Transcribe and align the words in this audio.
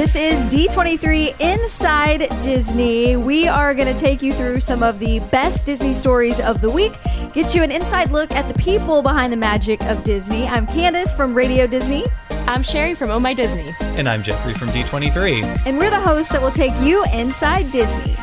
This 0.00 0.16
is 0.16 0.40
D23 0.46 1.38
Inside 1.40 2.20
Disney. 2.40 3.16
We 3.16 3.46
are 3.46 3.74
going 3.74 3.86
to 3.86 3.92
take 3.92 4.22
you 4.22 4.32
through 4.32 4.60
some 4.60 4.82
of 4.82 4.98
the 4.98 5.18
best 5.18 5.66
Disney 5.66 5.92
stories 5.92 6.40
of 6.40 6.62
the 6.62 6.70
week, 6.70 6.94
get 7.34 7.54
you 7.54 7.62
an 7.62 7.70
inside 7.70 8.10
look 8.10 8.30
at 8.30 8.48
the 8.48 8.54
people 8.54 9.02
behind 9.02 9.30
the 9.30 9.36
magic 9.36 9.82
of 9.82 10.02
Disney. 10.02 10.46
I'm 10.46 10.66
Candace 10.66 11.12
from 11.12 11.34
Radio 11.34 11.66
Disney. 11.66 12.06
I'm 12.30 12.62
Sherry 12.62 12.94
from 12.94 13.10
Oh 13.10 13.20
My 13.20 13.34
Disney. 13.34 13.74
And 13.80 14.08
I'm 14.08 14.22
Jeffrey 14.22 14.54
from 14.54 14.68
D23. 14.68 15.66
And 15.66 15.76
we're 15.76 15.90
the 15.90 16.00
hosts 16.00 16.32
that 16.32 16.40
will 16.40 16.50
take 16.50 16.72
you 16.80 17.04
inside 17.12 17.70
Disney. 17.70 18.16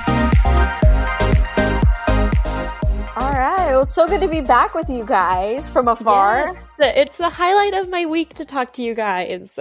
All 3.15 3.33
right. 3.33 3.67
Well, 3.69 3.83
it's 3.83 3.93
so 3.93 4.07
good 4.07 4.21
to 4.21 4.27
be 4.27 4.41
back 4.41 4.73
with 4.73 4.89
you 4.89 5.05
guys 5.05 5.69
from 5.69 5.87
afar. 5.87 6.55
Yes, 6.79 6.95
it's 6.97 7.17
the 7.19 7.29
highlight 7.29 7.75
of 7.79 7.87
my 7.87 8.07
week 8.07 8.33
to 8.33 8.45
talk 8.45 8.73
to 8.73 8.81
you 8.81 8.95
guys. 8.95 9.59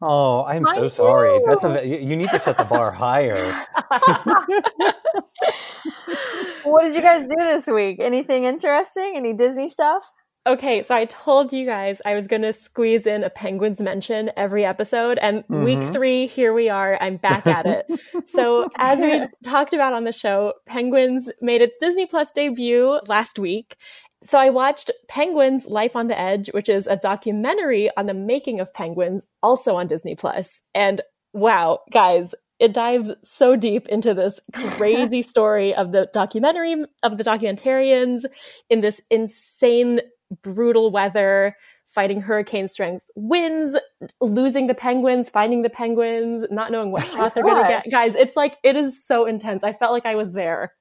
Oh, 0.00 0.44
I'm 0.44 0.64
so 0.74 0.88
sorry. 0.88 1.40
That's 1.46 1.86
you 1.86 2.16
need 2.16 2.30
to 2.30 2.40
set 2.40 2.58
the 2.58 2.64
bar 2.64 2.92
higher. 2.92 3.66
what 6.64 6.82
did 6.82 6.94
you 6.94 7.02
guys 7.02 7.22
do 7.22 7.36
this 7.38 7.66
week? 7.66 7.98
Anything 8.00 8.44
interesting? 8.44 9.14
Any 9.16 9.32
Disney 9.32 9.68
stuff? 9.68 10.10
Okay, 10.44 10.82
so 10.82 10.92
I 10.92 11.04
told 11.04 11.52
you 11.52 11.64
guys 11.64 12.02
I 12.04 12.16
was 12.16 12.26
going 12.26 12.42
to 12.42 12.52
squeeze 12.52 13.06
in 13.06 13.22
a 13.22 13.30
Penguins 13.30 13.80
mention 13.80 14.32
every 14.36 14.64
episode, 14.64 15.18
and 15.18 15.44
mm-hmm. 15.44 15.62
week 15.62 15.82
three, 15.92 16.26
here 16.26 16.52
we 16.52 16.68
are. 16.68 16.98
I'm 17.00 17.16
back 17.16 17.46
at 17.46 17.64
it. 17.64 17.86
so, 18.26 18.68
as 18.76 18.98
we 18.98 19.22
talked 19.48 19.72
about 19.72 19.92
on 19.92 20.02
the 20.02 20.10
show, 20.10 20.54
Penguins 20.66 21.30
made 21.40 21.62
its 21.62 21.76
Disney 21.78 22.06
Plus 22.06 22.32
debut 22.32 22.98
last 23.06 23.38
week. 23.38 23.76
So, 24.24 24.38
I 24.38 24.50
watched 24.50 24.90
Penguins 25.08 25.66
Life 25.66 25.96
on 25.96 26.08
the 26.08 26.18
Edge, 26.18 26.50
which 26.52 26.68
is 26.68 26.86
a 26.86 26.96
documentary 26.96 27.90
on 27.96 28.06
the 28.06 28.14
making 28.14 28.60
of 28.60 28.72
penguins, 28.72 29.26
also 29.42 29.76
on 29.76 29.86
Disney 29.86 30.14
Plus. 30.14 30.62
And 30.74 31.00
wow, 31.32 31.80
guys, 31.90 32.34
it 32.58 32.72
dives 32.72 33.10
so 33.24 33.56
deep 33.56 33.88
into 33.88 34.14
this 34.14 34.40
crazy 34.52 35.22
story 35.22 35.74
of 35.74 35.90
the 35.90 36.08
documentary 36.12 36.84
of 37.02 37.18
the 37.18 37.24
documentarians 37.24 38.24
in 38.70 38.80
this 38.80 39.02
insane 39.10 40.00
brutal 40.42 40.90
weather, 40.90 41.56
fighting 41.86 42.20
hurricane 42.20 42.68
strength 42.68 43.04
winds, 43.16 43.76
losing 44.20 44.66
the 44.66 44.74
penguins, 44.74 45.28
finding 45.28 45.62
the 45.62 45.70
penguins, 45.70 46.46
not 46.50 46.72
knowing 46.72 46.90
what 46.90 47.02
oh 47.02 47.16
shot 47.16 47.34
they're 47.34 47.42
going 47.42 47.62
to 47.62 47.68
get. 47.68 47.90
Guys, 47.90 48.14
it's 48.14 48.36
like, 48.36 48.56
it 48.62 48.76
is 48.76 49.04
so 49.04 49.26
intense. 49.26 49.62
I 49.64 49.72
felt 49.72 49.92
like 49.92 50.06
I 50.06 50.14
was 50.14 50.32
there. 50.32 50.72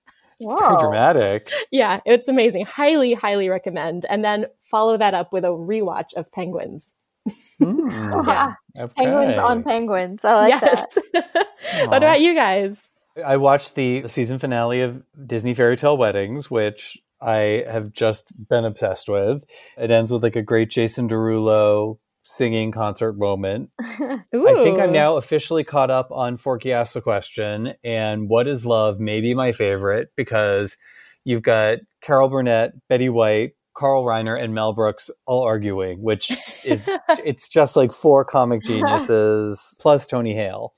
It's 0.41 0.53
pretty 0.59 0.77
dramatic. 0.79 1.51
Yeah, 1.71 1.99
it's 2.05 2.27
amazing. 2.27 2.65
Highly, 2.65 3.13
highly 3.13 3.47
recommend. 3.47 4.05
And 4.09 4.23
then 4.23 4.47
follow 4.59 4.97
that 4.97 5.13
up 5.13 5.31
with 5.31 5.45
a 5.45 5.49
rewatch 5.49 6.13
of 6.15 6.31
Penguins. 6.31 6.91
Mm, 7.61 8.25
yeah. 8.25 8.55
Okay. 8.75 8.93
Penguins 8.95 9.37
on 9.37 9.61
Penguins. 9.63 10.25
I 10.25 10.33
like 10.33 10.49
yes. 10.61 10.97
that. 11.13 11.47
what 11.85 11.97
about 11.97 12.19
you 12.19 12.33
guys? 12.33 12.89
I 13.23 13.37
watched 13.37 13.75
the 13.75 14.07
season 14.07 14.39
finale 14.39 14.81
of 14.81 15.03
Disney 15.27 15.53
Fairy 15.53 15.77
Tale 15.77 15.95
Weddings, 15.95 16.49
which 16.49 16.97
I 17.21 17.63
have 17.69 17.93
just 17.93 18.33
been 18.49 18.65
obsessed 18.65 19.07
with. 19.07 19.43
It 19.77 19.91
ends 19.91 20.11
with 20.11 20.23
like 20.23 20.35
a 20.35 20.41
great 20.41 20.71
Jason 20.71 21.07
Derulo 21.07 21.99
singing 22.23 22.71
concert 22.71 23.17
moment. 23.17 23.69
I 23.79 24.23
think 24.31 24.79
I'm 24.79 24.91
now 24.91 25.17
officially 25.17 25.63
caught 25.63 25.91
up 25.91 26.11
on 26.11 26.37
Forky 26.37 26.71
Ask 26.73 26.93
the 26.93 27.01
Question 27.01 27.73
and 27.83 28.29
What 28.29 28.47
is 28.47 28.65
Love 28.65 28.99
may 28.99 29.21
be 29.21 29.33
my 29.33 29.51
favorite 29.51 30.09
because 30.15 30.77
you've 31.23 31.41
got 31.41 31.79
Carol 32.01 32.29
Burnett, 32.29 32.73
Betty 32.87 33.09
White, 33.09 33.51
Carl 33.75 34.05
Reiner, 34.05 34.41
and 34.41 34.53
Mel 34.53 34.73
Brooks 34.73 35.09
all 35.25 35.43
arguing, 35.43 36.01
which 36.01 36.31
is 36.63 36.89
it's 37.23 37.47
just 37.47 37.75
like 37.75 37.91
four 37.91 38.25
comic 38.25 38.63
geniuses 38.63 39.75
plus 39.79 40.05
Tony 40.05 40.33
Hale 40.35 40.73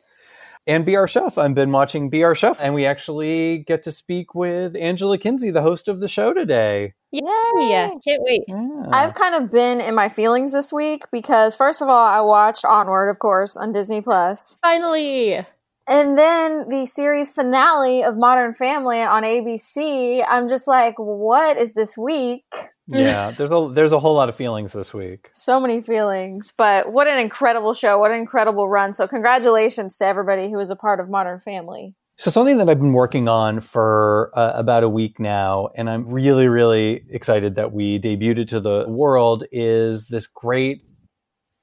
and 0.67 0.85
Be 0.85 0.95
Our 0.95 1.07
Chef. 1.07 1.37
I've 1.37 1.55
been 1.55 1.71
watching 1.71 2.09
Be 2.09 2.23
Our 2.23 2.35
Chef, 2.35 2.59
and 2.61 2.73
we 2.73 2.85
actually 2.85 3.59
get 3.59 3.83
to 3.83 3.91
speak 3.91 4.33
with 4.35 4.75
Angela 4.75 5.17
Kinsey, 5.17 5.51
the 5.51 5.61
host 5.61 5.87
of 5.87 5.99
the 5.99 6.07
show 6.07 6.33
today. 6.33 6.93
Yay! 7.13 7.21
Yeah, 7.69 7.91
can't 8.03 8.23
wait. 8.23 8.41
Yeah. 8.47 8.85
I've 8.91 9.13
kind 9.13 9.35
of 9.35 9.51
been 9.51 9.79
in 9.79 9.93
my 9.93 10.09
feelings 10.09 10.51
this 10.51 10.73
week 10.73 11.03
because, 11.11 11.55
first 11.55 11.79
of 11.81 11.87
all, 11.87 12.07
I 12.07 12.21
watched 12.21 12.65
Onward, 12.65 13.09
of 13.09 13.19
course, 13.19 13.55
on 13.55 13.71
Disney 13.71 14.01
Plus. 14.01 14.57
Finally. 14.63 15.45
And 15.87 16.17
then 16.17 16.69
the 16.69 16.87
series 16.87 17.31
finale 17.31 18.03
of 18.03 18.17
Modern 18.17 18.55
Family 18.55 18.99
on 19.01 19.21
ABC. 19.21 20.25
I'm 20.27 20.47
just 20.47 20.67
like, 20.67 20.95
what 20.97 21.57
is 21.57 21.75
this 21.75 21.95
week? 21.95 22.45
yeah, 22.87 23.29
there's 23.37 23.51
a 23.51 23.69
there's 23.71 23.91
a 23.91 23.99
whole 23.99 24.15
lot 24.15 24.27
of 24.29 24.35
feelings 24.35 24.73
this 24.73 24.91
week. 24.91 25.29
So 25.31 25.59
many 25.59 25.83
feelings, 25.83 26.51
but 26.57 26.91
what 26.91 27.07
an 27.07 27.19
incredible 27.19 27.75
show! 27.75 27.99
What 27.99 28.09
an 28.09 28.17
incredible 28.17 28.67
run! 28.67 28.95
So 28.95 29.07
congratulations 29.07 29.99
to 29.99 30.05
everybody 30.05 30.49
who 30.49 30.57
was 30.57 30.71
a 30.71 30.75
part 30.75 30.99
of 30.99 31.09
Modern 31.09 31.39
Family. 31.39 31.93
So 32.17 32.29
something 32.29 32.57
that 32.57 32.69
I've 32.69 32.79
been 32.79 32.93
working 32.93 33.27
on 33.27 33.59
for 33.59 34.31
uh, 34.37 34.53
about 34.55 34.83
a 34.83 34.89
week 34.89 35.19
now, 35.19 35.69
and 35.75 35.89
I'm 35.89 36.05
really 36.05 36.47
really 36.47 37.03
excited 37.09 37.55
that 37.55 37.71
we 37.73 37.99
debuted 37.99 38.39
it 38.39 38.49
to 38.49 38.59
the 38.59 38.85
world 38.87 39.43
is 39.51 40.07
this 40.07 40.27
great 40.27 40.87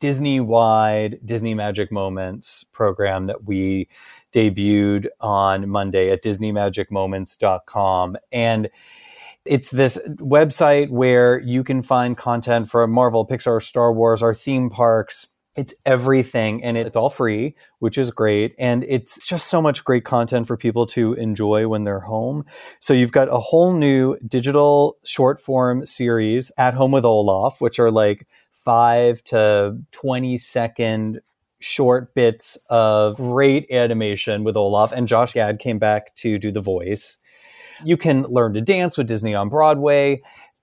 Disney-wide 0.00 1.20
Disney 1.24 1.54
Magic 1.54 1.92
Moments 1.92 2.64
program 2.64 3.26
that 3.26 3.44
we 3.44 3.88
debuted 4.32 5.06
on 5.20 5.68
Monday 5.68 6.10
at 6.10 6.24
DisneyMagicMoments.com 6.24 8.16
and 8.32 8.70
it's 9.44 9.70
this 9.70 9.98
website 10.18 10.90
where 10.90 11.40
you 11.40 11.64
can 11.64 11.82
find 11.82 12.16
content 12.16 12.68
for 12.68 12.86
Marvel, 12.86 13.26
Pixar, 13.26 13.62
Star 13.62 13.92
Wars, 13.92 14.22
our 14.22 14.34
theme 14.34 14.68
parks. 14.68 15.28
It's 15.60 15.75
everything 15.84 16.65
and 16.65 16.78
it's 16.78 16.97
all 16.97 17.10
free, 17.10 17.54
which 17.81 17.98
is 17.98 18.10
great. 18.10 18.54
And 18.59 18.82
it's 18.88 19.26
just 19.26 19.48
so 19.48 19.60
much 19.60 19.84
great 19.84 20.06
content 20.06 20.47
for 20.47 20.56
people 20.56 20.87
to 20.87 21.12
enjoy 21.12 21.69
when 21.69 21.82
they're 21.82 22.00
home. 22.00 22.47
So 22.81 22.94
you've 22.94 23.12
got 23.12 23.28
a 23.28 23.38
whole 23.38 23.75
new 23.75 24.16
digital 24.26 24.97
short 25.04 25.38
form 25.38 25.84
series 25.84 26.50
at 26.56 26.72
home 26.72 26.93
with 26.93 27.04
Olaf, 27.04 27.60
which 27.60 27.78
are 27.78 27.91
like 27.91 28.26
five 28.53 29.22
to 29.25 29.76
20 29.93 30.38
second 30.38 31.21
short 31.59 32.15
bits 32.15 32.56
of 32.71 33.16
great 33.16 33.71
animation 33.71 34.44
with 34.44 34.56
Olaf. 34.56 34.92
And 34.92 35.06
Josh 35.06 35.34
Gad 35.34 35.59
came 35.59 35.78
back 35.78 36.15
to 36.16 36.38
do 36.38 36.50
the 36.50 36.62
voice. 36.62 37.19
You 37.84 37.98
can 37.98 38.22
learn 38.22 38.54
to 38.54 38.62
dance 38.62 38.97
with 38.97 39.09
Disney 39.09 39.34
on 39.34 39.50
Broadway. 39.50 40.22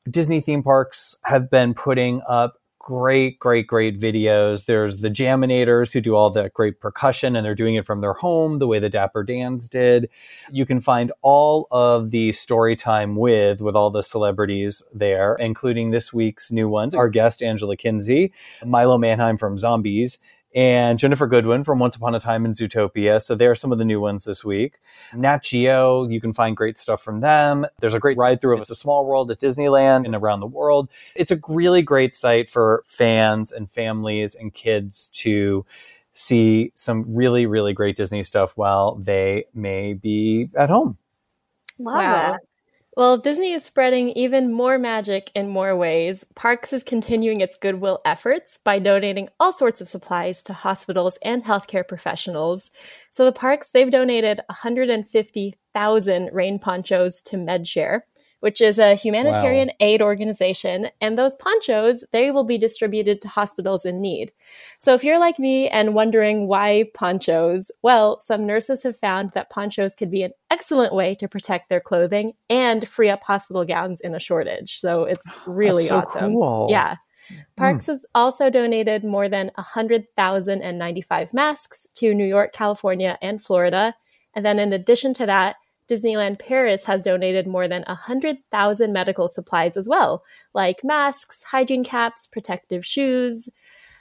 Disney 0.09 0.41
theme 0.41 0.63
parks 0.63 1.15
have 1.23 1.51
been 1.51 1.75
putting 1.75 2.23
up 2.27 2.55
great, 2.87 3.37
great, 3.37 3.67
great 3.67 3.99
videos. 3.99 4.63
There's 4.63 4.99
the 4.99 5.09
Jammitors 5.09 5.91
who 5.91 5.99
do 5.99 6.15
all 6.15 6.29
the 6.29 6.49
great 6.53 6.79
percussion 6.79 7.35
and 7.35 7.45
they're 7.45 7.53
doing 7.53 7.75
it 7.75 7.85
from 7.85 7.99
their 7.99 8.13
home 8.13 8.59
the 8.59 8.67
way 8.67 8.79
the 8.79 8.87
Dapper 8.87 9.25
Dans 9.25 9.67
did. 9.67 10.09
You 10.53 10.65
can 10.65 10.79
find 10.79 11.11
all 11.21 11.67
of 11.69 12.11
the 12.11 12.31
story 12.31 12.77
time 12.77 13.17
with, 13.17 13.59
with 13.59 13.75
all 13.75 13.89
the 13.89 14.03
celebrities 14.03 14.81
there, 14.93 15.35
including 15.35 15.91
this 15.91 16.13
week's 16.13 16.49
new 16.49 16.69
ones. 16.69 16.95
Our 16.95 17.09
guest, 17.09 17.43
Angela 17.43 17.75
Kinsey, 17.75 18.31
Milo 18.65 18.97
Manheim 18.97 19.35
from 19.35 19.57
Zombies, 19.57 20.17
and 20.57 20.97
Ginnifer 20.97 21.29
Goodwin 21.29 21.63
from 21.63 21.77
Once 21.77 21.95
Upon 21.95 22.15
a 22.15 22.19
Time 22.19 22.43
in 22.43 22.53
Zootopia. 22.53 23.21
So 23.21 23.35
they 23.35 23.45
are 23.45 23.53
some 23.53 23.71
of 23.71 23.77
the 23.77 23.85
new 23.85 24.01
ones 24.01 24.23
this 24.23 24.43
week. 24.43 24.79
Nat 25.13 25.43
Geo, 25.43 26.07
you 26.07 26.19
can 26.19 26.33
find 26.33 26.57
great 26.57 26.79
stuff 26.79 26.99
from 26.99 27.19
them. 27.19 27.67
There's 27.79 27.93
a 27.93 27.99
great 27.99 28.17
ride 28.17 28.41
through 28.41 28.55
of 28.55 28.61
It's 28.61 28.71
a 28.71 28.75
Small 28.75 29.05
World 29.05 29.29
at 29.29 29.39
Disneyland 29.39 30.05
and 30.05 30.15
around 30.15 30.39
the 30.39 30.47
world. 30.47 30.89
It's 31.15 31.29
a 31.29 31.39
really 31.47 31.83
great 31.83 32.15
site 32.15 32.49
for 32.49 32.83
fans 32.87 33.51
and 33.51 33.69
families 33.69 34.33
and 34.33 34.51
kids 34.51 35.09
to 35.17 35.63
see 36.13 36.71
some 36.73 37.05
really, 37.15 37.45
really 37.45 37.73
great 37.73 37.95
Disney 37.95 38.23
stuff 38.23 38.53
while 38.55 38.95
they 38.95 39.45
may 39.53 39.93
be 39.93 40.47
at 40.57 40.71
home. 40.71 40.97
Love 41.77 41.97
wow. 41.97 42.31
that. 42.31 42.39
Well, 42.97 43.19
Disney 43.19 43.53
is 43.53 43.63
spreading 43.63 44.09
even 44.13 44.51
more 44.51 44.79
magic 44.79 45.29
in 45.35 45.49
more 45.49 45.75
ways. 45.75 46.25
Parks 46.33 46.73
is 46.73 46.83
continuing 46.83 47.41
its 47.41 47.55
goodwill 47.55 47.99
efforts 48.03 48.57
by 48.57 48.79
donating 48.79 49.29
all 49.39 49.53
sorts 49.53 49.81
of 49.81 49.87
supplies 49.87 50.41
to 50.41 50.53
hospitals 50.53 51.19
and 51.21 51.43
healthcare 51.43 51.87
professionals. 51.87 52.71
So 53.11 53.23
the 53.23 53.31
parks, 53.31 53.69
they've 53.69 53.91
donated 53.91 54.41
150,000 54.49 56.29
rain 56.33 56.57
ponchos 56.57 57.21
to 57.21 57.37
MedShare 57.37 58.01
which 58.39 58.61
is 58.61 58.77
a 58.77 58.95
humanitarian 58.95 59.67
wow. 59.69 59.73
aid 59.79 60.01
organization. 60.01 60.89
And 61.01 61.17
those 61.17 61.35
ponchos, 61.35 62.03
they 62.11 62.31
will 62.31 62.43
be 62.43 62.57
distributed 62.57 63.21
to 63.21 63.27
hospitals 63.27 63.85
in 63.85 64.01
need. 64.01 64.31
So 64.79 64.93
if 64.93 65.03
you're 65.03 65.19
like 65.19 65.39
me 65.39 65.67
and 65.69 65.95
wondering 65.95 66.47
why 66.47 66.85
ponchos, 66.93 67.71
well, 67.81 68.19
some 68.19 68.45
nurses 68.45 68.83
have 68.83 68.97
found 68.97 69.31
that 69.31 69.49
ponchos 69.49 69.95
could 69.95 70.11
be 70.11 70.23
an 70.23 70.31
excellent 70.51 70.93
way 70.93 71.15
to 71.15 71.27
protect 71.27 71.69
their 71.69 71.81
clothing 71.81 72.33
and 72.49 72.87
free 72.87 73.09
up 73.09 73.23
hospital 73.23 73.65
gowns 73.65 74.01
in 74.01 74.13
a 74.13 74.19
shortage. 74.19 74.79
So 74.79 75.05
it's 75.05 75.31
really 75.47 75.87
so 75.87 75.97
awesome. 75.97 76.33
Cool. 76.33 76.67
Yeah. 76.69 76.97
Parks 77.55 77.85
mm. 77.85 77.87
has 77.87 78.05
also 78.15 78.49
donated 78.49 79.03
more 79.03 79.27
than 79.27 79.51
100,095 79.55 81.33
masks 81.33 81.87
to 81.95 82.13
New 82.13 82.25
York, 82.25 82.53
California, 82.53 83.17
and 83.21 83.43
Florida. 83.43 83.95
And 84.33 84.45
then 84.45 84.59
in 84.59 84.71
addition 84.71 85.13
to 85.15 85.25
that, 85.25 85.57
Disneyland 85.89 86.39
Paris 86.39 86.83
has 86.85 87.01
donated 87.01 87.47
more 87.47 87.67
than 87.67 87.83
100,000 87.87 88.91
medical 88.93 89.27
supplies 89.27 89.77
as 89.77 89.87
well, 89.87 90.23
like 90.53 90.83
masks, 90.83 91.43
hygiene 91.43 91.83
caps, 91.83 92.27
protective 92.27 92.85
shoes. 92.85 93.49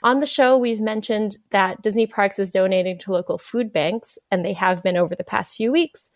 On 0.03 0.19
the 0.19 0.25
show, 0.25 0.57
we've 0.57 0.81
mentioned 0.81 1.37
that 1.51 1.81
Disney 1.81 2.05
Parks 2.05 2.39
is 2.39 2.51
donating 2.51 2.97
to 2.99 3.11
local 3.11 3.37
food 3.37 3.73
banks, 3.73 4.17
and 4.29 4.45
they 4.45 4.53
have 4.53 4.83
been 4.83 4.97
over 4.97 5.15
the 5.15 5.23
past 5.23 5.55
few 5.55 5.71
weeks. 5.71 6.11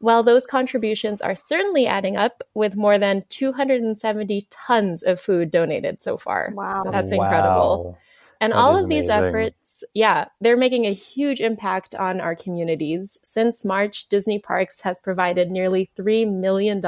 Well, 0.00 0.22
those 0.22 0.46
contributions 0.46 1.20
are 1.20 1.34
certainly 1.34 1.86
adding 1.86 2.16
up 2.16 2.42
with 2.54 2.74
more 2.74 2.98
than 2.98 3.24
270 3.28 4.46
tons 4.50 5.02
of 5.02 5.20
food 5.20 5.50
donated 5.50 6.00
so 6.00 6.16
far. 6.16 6.52
Wow. 6.54 6.80
So 6.82 6.90
that's 6.90 7.12
Wow. 7.12 7.22
incredible. 7.22 7.98
And 8.40 8.52
That 8.52 8.58
all 8.58 8.76
of 8.76 8.88
these 8.88 9.08
amazing. 9.08 9.26
efforts, 9.26 9.84
yeah, 9.92 10.26
they're 10.40 10.56
making 10.56 10.86
a 10.86 10.92
huge 10.92 11.40
impact 11.40 11.94
on 11.94 12.20
our 12.20 12.34
communities. 12.34 13.18
Since 13.22 13.64
March, 13.66 14.08
Disney 14.08 14.38
Parks 14.38 14.80
has 14.80 14.98
provided 14.98 15.50
nearly 15.50 15.90
$3 15.98 16.32
million 16.32 16.80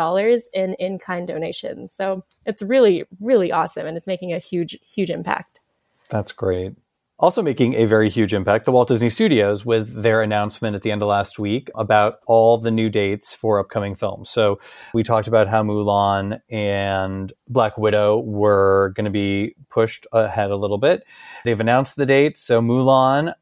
in 0.54 0.74
in 0.74 0.98
kind 0.98 1.28
donations. 1.28 1.92
So 1.92 2.24
it's 2.46 2.62
really, 2.62 3.04
really 3.20 3.52
awesome. 3.52 3.86
And 3.86 3.98
it's 3.98 4.06
making 4.06 4.32
a 4.32 4.38
huge, 4.38 4.78
huge 4.82 5.10
impact. 5.10 5.60
That's 6.08 6.32
great. 6.32 6.74
Also 7.22 7.40
making 7.40 7.74
a 7.74 7.84
very 7.84 8.10
huge 8.10 8.34
impact, 8.34 8.64
the 8.64 8.72
Walt 8.72 8.88
Disney 8.88 9.08
Studios 9.08 9.64
with 9.64 10.02
their 10.02 10.22
announcement 10.22 10.74
at 10.74 10.82
the 10.82 10.90
end 10.90 11.02
of 11.02 11.08
last 11.08 11.38
week 11.38 11.70
about 11.76 12.14
all 12.26 12.58
the 12.58 12.72
new 12.72 12.90
dates 12.90 13.32
for 13.32 13.60
upcoming 13.60 13.94
films. 13.94 14.28
So 14.28 14.58
we 14.92 15.04
talked 15.04 15.28
about 15.28 15.46
how 15.46 15.62
Mulan 15.62 16.40
and 16.50 17.32
Black 17.46 17.78
Widow 17.78 18.18
were 18.18 18.92
going 18.96 19.04
to 19.04 19.10
be 19.12 19.54
pushed 19.70 20.04
ahead 20.12 20.50
a 20.50 20.56
little 20.56 20.78
bit. 20.78 21.04
They've 21.44 21.60
announced 21.60 21.94
the 21.94 22.06
dates. 22.06 22.42
So 22.42 22.60
Mulan 22.60 23.34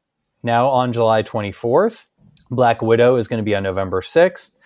now 0.43 0.69
on 0.69 0.93
July 0.93 1.23
24th. 1.23 2.05
Black 2.51 2.83
Widow 2.83 3.15
is 3.15 3.27
going 3.27 3.39
to 3.39 3.43
be 3.43 3.55
on 3.55 3.63
November 3.63 4.01
6th. 4.01 4.59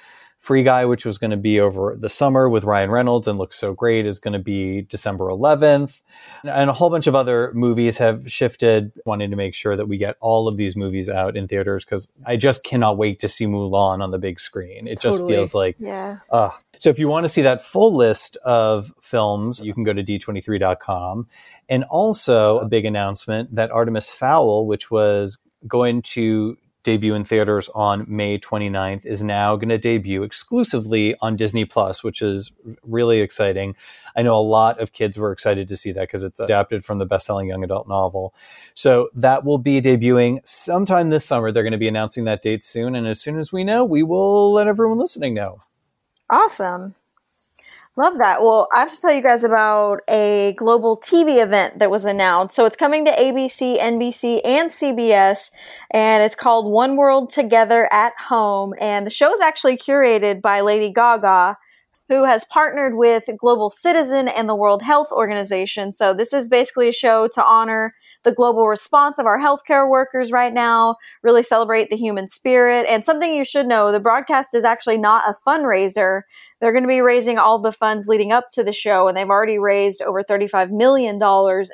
Free 0.45 0.61
Guy, 0.61 0.85
which 0.85 1.05
was 1.07 1.17
going 1.17 1.31
to 1.31 1.37
be 1.37 1.59
over 1.59 1.97
the 1.99 2.07
summer 2.07 2.47
with 2.47 2.63
Ryan 2.63 2.91
Reynolds 2.91 3.27
and 3.27 3.39
looks 3.39 3.57
so 3.57 3.73
great, 3.73 4.05
is 4.05 4.19
going 4.19 4.33
to 4.33 4.39
be 4.39 4.83
December 4.83 5.25
11th. 5.25 6.01
And 6.43 6.69
a 6.69 6.73
whole 6.73 6.91
bunch 6.91 7.07
of 7.07 7.15
other 7.15 7.51
movies 7.55 7.97
have 7.97 8.31
shifted, 8.31 8.91
wanting 9.07 9.31
to 9.31 9.35
make 9.37 9.55
sure 9.55 9.75
that 9.75 9.87
we 9.87 9.97
get 9.97 10.17
all 10.19 10.47
of 10.47 10.55
these 10.55 10.75
movies 10.75 11.09
out 11.09 11.35
in 11.35 11.47
theaters 11.47 11.83
because 11.83 12.11
I 12.27 12.37
just 12.37 12.63
cannot 12.63 12.95
wait 12.95 13.21
to 13.21 13.27
see 13.27 13.47
Mulan 13.47 14.03
on 14.03 14.11
the 14.11 14.19
big 14.19 14.39
screen. 14.39 14.87
It 14.87 14.99
just 15.01 15.17
feels 15.27 15.55
like 15.55 15.77
Yeah. 15.79 16.19
uh, 16.31 16.51
so 16.77 16.91
if 16.91 16.99
you 16.99 17.07
want 17.07 17.23
to 17.23 17.29
see 17.29 17.41
that 17.41 17.63
full 17.63 17.95
list 17.95 18.37
of 18.45 18.93
films, 19.01 19.61
you 19.61 19.73
can 19.73 19.83
go 19.83 19.93
to 19.93 20.03
d23.com. 20.03 21.27
And 21.69 21.83
also 21.85 22.59
a 22.59 22.65
big 22.67 22.85
announcement 22.85 23.55
that 23.55 23.71
Artemis 23.71 24.11
Fowl, 24.11 24.67
which 24.67 24.91
was 24.91 25.39
going 25.67 26.03
to 26.03 26.57
debut 26.85 27.13
in 27.13 27.25
theaters 27.25 27.69
on 27.75 28.05
May 28.07 28.39
29th, 28.39 29.05
is 29.05 29.21
now 29.21 29.57
going 29.57 29.67
to 29.67 29.77
debut 29.77 30.23
exclusively 30.23 31.15
on 31.19 31.35
Disney 31.35 31.65
Plus, 31.65 32.01
which 32.01 32.21
is 32.21 32.53
really 32.83 33.19
exciting. 33.19 33.75
I 34.15 34.21
know 34.21 34.37
a 34.37 34.39
lot 34.39 34.79
of 34.79 34.93
kids 34.93 35.17
were 35.17 35.33
excited 35.33 35.67
to 35.67 35.75
see 35.75 35.91
that 35.91 36.01
because 36.01 36.23
it's 36.23 36.39
adapted 36.39 36.85
from 36.85 36.99
the 36.99 37.05
best-selling 37.05 37.49
young 37.49 37.65
adult 37.65 37.89
novel. 37.89 38.33
So 38.75 39.09
that 39.15 39.43
will 39.43 39.57
be 39.57 39.81
debuting 39.81 40.39
sometime 40.47 41.09
this 41.09 41.25
summer. 41.25 41.51
They're 41.51 41.63
going 41.63 41.73
to 41.73 41.77
be 41.77 41.89
announcing 41.89 42.23
that 42.23 42.41
date 42.41 42.63
soon, 42.63 42.95
and 42.95 43.05
as 43.05 43.19
soon 43.19 43.37
as 43.37 43.51
we 43.51 43.65
know, 43.65 43.83
we 43.83 44.03
will 44.03 44.53
let 44.53 44.67
everyone 44.67 44.97
listening 44.97 45.33
know. 45.33 45.61
Awesome. 46.29 46.95
Love 47.97 48.17
that. 48.17 48.41
Well, 48.41 48.67
I 48.75 48.79
have 48.79 48.91
to 48.93 48.99
tell 48.99 49.13
you 49.13 49.21
guys 49.21 49.45
about 49.45 50.01
a 50.09 50.53
global 50.57 50.97
TV 50.97 51.41
event 51.41 51.79
that 51.79 51.89
was 51.89 52.03
announced. 52.03 52.53
So 52.53 52.65
it's 52.65 52.75
coming 52.75 53.05
to 53.05 53.11
ABC, 53.11 53.79
NBC, 53.79 54.41
and 54.43 54.69
CBS, 54.69 55.51
and 55.91 56.21
it's 56.21 56.35
called 56.35 56.69
One 56.69 56.97
World 56.97 57.31
Together 57.31 57.87
at 57.93 58.11
Home. 58.27 58.73
And 58.81 59.05
the 59.05 59.11
show 59.11 59.33
is 59.33 59.39
actually 59.39 59.77
curated 59.77 60.41
by 60.41 60.59
Lady 60.59 60.91
Gaga, 60.91 61.57
who 62.09 62.25
has 62.25 62.43
partnered 62.43 62.95
with 62.95 63.29
Global 63.37 63.71
Citizen 63.71 64.27
and 64.27 64.49
the 64.49 64.55
World 64.55 64.81
Health 64.81 65.07
Organization. 65.09 65.93
So 65.93 66.13
this 66.13 66.33
is 66.33 66.49
basically 66.49 66.89
a 66.89 66.93
show 66.93 67.29
to 67.29 67.45
honor 67.45 67.95
the 68.25 68.33
global 68.33 68.67
response 68.67 69.17
of 69.17 69.25
our 69.25 69.39
healthcare 69.39 69.87
workers 69.87 70.31
right 70.31 70.53
now, 70.53 70.97
really 71.23 71.43
celebrate 71.43 71.89
the 71.89 71.95
human 71.95 72.27
spirit. 72.27 72.85
And 72.89 73.05
something 73.05 73.33
you 73.33 73.45
should 73.45 73.67
know 73.67 73.91
the 73.91 73.99
broadcast 73.99 74.53
is 74.53 74.65
actually 74.65 74.97
not 74.97 75.23
a 75.29 75.35
fundraiser. 75.47 76.23
They're 76.59 76.73
going 76.73 76.83
to 76.83 76.89
be 76.89 76.99
raising 76.99 77.37
all 77.37 77.59
the 77.59 77.71
funds 77.71 78.07
leading 78.07 78.33
up 78.33 78.49
to 78.53 78.63
the 78.63 78.73
show, 78.73 79.07
and 79.07 79.15
they've 79.15 79.29
already 79.29 79.59
raised 79.59 80.01
over 80.01 80.23
$35 80.23 80.71
million 80.71 81.19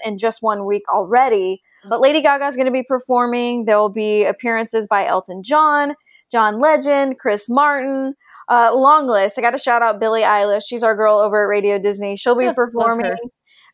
in 0.06 0.18
just 0.18 0.44
one 0.44 0.66
week 0.66 0.84
already. 0.90 1.64
But 1.90 2.02
Lady 2.02 2.22
Gaga 2.22 2.46
is 2.46 2.56
going 2.56 2.68
to 2.68 2.72
be 2.72 2.84
performing. 2.84 3.66
There 3.66 3.78
will 3.78 3.90
be 3.90 4.24
appearances 4.26 4.86
by 4.86 5.08
Elton 5.08 5.42
John, 5.42 5.96
John 6.32 6.60
Legend, 6.60 7.18
Chris 7.18 7.50
Martin. 7.50 8.14
Uh, 8.50 8.76
long 8.76 9.08
list. 9.08 9.40
I 9.40 9.42
got 9.42 9.52
to 9.52 9.58
shout 9.58 9.82
out 9.82 10.02
Billie 10.02 10.24
Eilish. 10.24 10.64
She's 10.68 10.84
our 10.84 10.94
girl 10.94 11.20
over 11.20 11.44
at 11.44 11.48
Radio 11.48 11.80
Disney. 11.80 12.18
She'll 12.18 12.36
be 12.36 12.52
performing. 12.56 13.16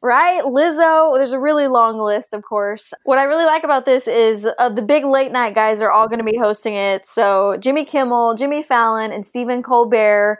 Right? 0.01 0.44
Lizzo. 0.44 1.17
There's 1.17 1.31
a 1.31 1.39
really 1.39 1.67
long 1.67 1.99
list, 1.99 2.33
of 2.33 2.44
course. 2.44 2.94
What 3.03 3.17
I 3.17 3.23
really 3.23 3.45
like 3.45 3.63
about 3.63 3.85
this 3.85 4.07
is 4.07 4.47
uh, 4.57 4.69
the 4.69 4.81
big 4.81 5.05
late 5.05 5.31
night 5.31 5.55
guys 5.55 5.81
are 5.81 5.91
all 5.91 6.07
going 6.07 6.19
to 6.19 6.25
be 6.25 6.38
hosting 6.38 6.75
it. 6.75 7.05
So 7.05 7.57
Jimmy 7.59 7.85
Kimmel, 7.85 8.35
Jimmy 8.35 8.61
Fallon, 8.61 9.11
and 9.11 9.25
Stephen 9.25 9.63
Colbert. 9.63 10.39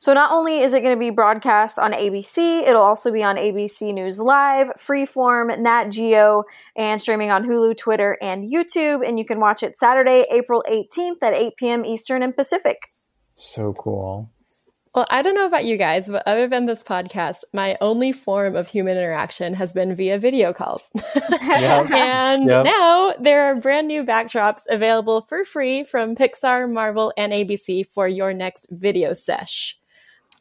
So 0.00 0.14
not 0.14 0.32
only 0.32 0.62
is 0.62 0.72
it 0.72 0.80
going 0.80 0.96
to 0.96 0.98
be 0.98 1.10
broadcast 1.10 1.78
on 1.78 1.92
ABC, 1.92 2.62
it'll 2.62 2.80
also 2.80 3.12
be 3.12 3.22
on 3.22 3.36
ABC 3.36 3.92
News 3.92 4.18
Live, 4.18 4.68
Freeform, 4.78 5.58
Nat 5.58 5.90
Geo, 5.90 6.44
and 6.74 7.02
streaming 7.02 7.30
on 7.30 7.44
Hulu, 7.44 7.76
Twitter, 7.76 8.16
and 8.22 8.50
YouTube. 8.50 9.06
And 9.06 9.18
you 9.18 9.26
can 9.26 9.40
watch 9.40 9.62
it 9.62 9.76
Saturday, 9.76 10.24
April 10.30 10.64
18th 10.70 11.18
at 11.20 11.34
8 11.34 11.52
p.m. 11.58 11.84
Eastern 11.84 12.22
and 12.22 12.34
Pacific. 12.34 12.78
So 13.36 13.74
cool. 13.74 14.30
Well, 14.94 15.06
I 15.08 15.22
don't 15.22 15.36
know 15.36 15.46
about 15.46 15.64
you 15.64 15.76
guys, 15.76 16.08
but 16.08 16.24
other 16.26 16.48
than 16.48 16.66
this 16.66 16.82
podcast, 16.82 17.44
my 17.52 17.78
only 17.80 18.10
form 18.10 18.56
of 18.56 18.66
human 18.66 18.96
interaction 18.96 19.54
has 19.54 19.72
been 19.72 19.94
via 19.94 20.18
video 20.18 20.52
calls. 20.52 20.90
Yep. 21.30 21.90
and 21.92 22.48
Yep. 22.48 22.64
now 22.64 23.14
there 23.20 23.42
are 23.44 23.54
brand 23.54 23.86
new 23.86 24.02
backdrops 24.02 24.62
available 24.68 25.20
for 25.22 25.44
free 25.44 25.84
from 25.84 26.16
Pixar, 26.16 26.68
Marvel, 26.70 27.12
and 27.16 27.32
ABC 27.32 27.86
for 27.86 28.08
your 28.08 28.32
next 28.34 28.66
video 28.70 29.12
sesh. 29.12 29.78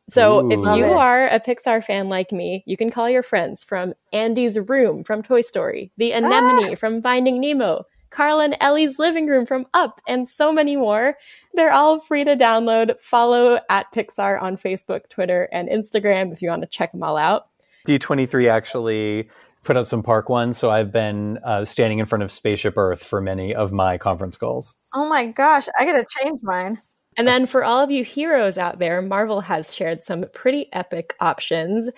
So 0.10 0.44
Ooh. 0.44 0.52
if 0.52 0.58
you 0.78 0.86
it. 0.86 0.96
are 0.96 1.28
a 1.28 1.40
Pixar 1.40 1.84
fan 1.84 2.10
like 2.10 2.32
me, 2.32 2.64
you 2.66 2.76
can 2.76 2.90
call 2.90 3.08
your 3.08 3.22
friends 3.22 3.64
from 3.64 3.94
Andy's 4.12 4.58
room 4.58 5.04
from 5.04 5.22
Toy 5.22 5.42
Story, 5.42 5.92
the 5.98 6.12
Anemone 6.12 6.72
ah. 6.72 6.76
from 6.76 7.04
Finding 7.04 7.40
Nemo, 7.40 7.86
Carl 8.10 8.40
and 8.40 8.56
Ellie's 8.60 9.00
living 9.00 9.28
room 9.28 9.46
from 9.46 9.66
Up, 9.74 10.02
and 10.08 10.28
so 10.28 10.52
many 10.52 10.76
more. 10.76 11.16
They're 11.54 11.74
all 11.74 12.00
free 12.00 12.24
to 12.24 12.36
download. 12.36 13.00
Follow 13.00 13.60
at 13.70 13.92
Pixar 13.94 14.42
on 14.42 14.56
Facebook, 14.56 15.10
Twitter, 15.10 15.50
and 15.52 15.70
Instagram 15.70 16.32
if 16.32 16.42
you 16.42 16.50
want 16.50 16.62
to 16.62 16.68
check 16.68 16.92
them 16.92 17.04
all 17.04 17.18
out. 17.18 17.48
D23 17.88 18.50
actually 18.50 19.30
put 19.64 19.78
up 19.78 19.88
some 19.88 20.04
park 20.04 20.30
ones, 20.30 20.58
so 20.58 20.70
I've 20.70 20.92
been 20.92 21.38
uh, 21.44 21.66
standing 21.66 22.00
in 22.00 22.06
front 22.06 22.24
of 22.24 22.32
Spaceship 22.32 22.78
Earth 22.78 23.04
for 23.04 23.22
many 23.22 23.54
of 23.54 23.72
my 23.72 23.98
conference 23.98 24.38
calls. 24.38 24.76
Oh 24.96 25.08
my 25.10 25.28
gosh, 25.28 25.68
I 25.78 25.86
got 25.86 25.94
to 25.94 26.06
change 26.20 26.40
mine. 26.42 26.78
And 27.18 27.28
then 27.28 27.48
for 27.48 27.64
all 27.64 27.84
of 27.84 27.92
you 27.92 28.04
heroes 28.04 28.58
out 28.58 28.80
there, 28.80 29.02
Marvel 29.02 29.42
has 29.42 29.76
shared 29.76 30.04
some 30.04 30.24
pretty 30.34 30.72
epic 30.72 31.16
options. 31.20 31.90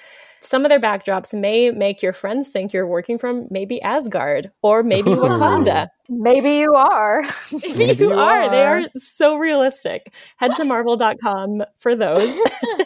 Some 0.44 0.66
of 0.66 0.70
their 0.70 0.80
backdrops 0.80 1.40
may 1.40 1.70
make 1.70 2.02
your 2.02 2.14
friends 2.14 2.48
think 2.48 2.74
you're 2.74 2.88
working 2.88 3.20
from 3.20 3.48
maybe 3.52 3.80
Asgard 3.84 4.52
or 4.64 4.82
maybe 4.82 5.12
Wakanda. 5.12 5.90
Maybe 6.10 6.58
you 6.58 6.74
are. 6.74 7.22
Maybe, 7.52 7.74
Maybe 7.78 8.04
you, 8.04 8.10
you 8.10 8.20
are. 8.20 8.50
They 8.50 8.64
are. 8.64 8.80
are 8.80 8.90
so 8.98 9.38
realistic. 9.38 10.14
Head 10.38 10.56
to 10.56 10.66
marvel.com 10.66 11.64
for 11.78 11.96
those. 11.96 12.40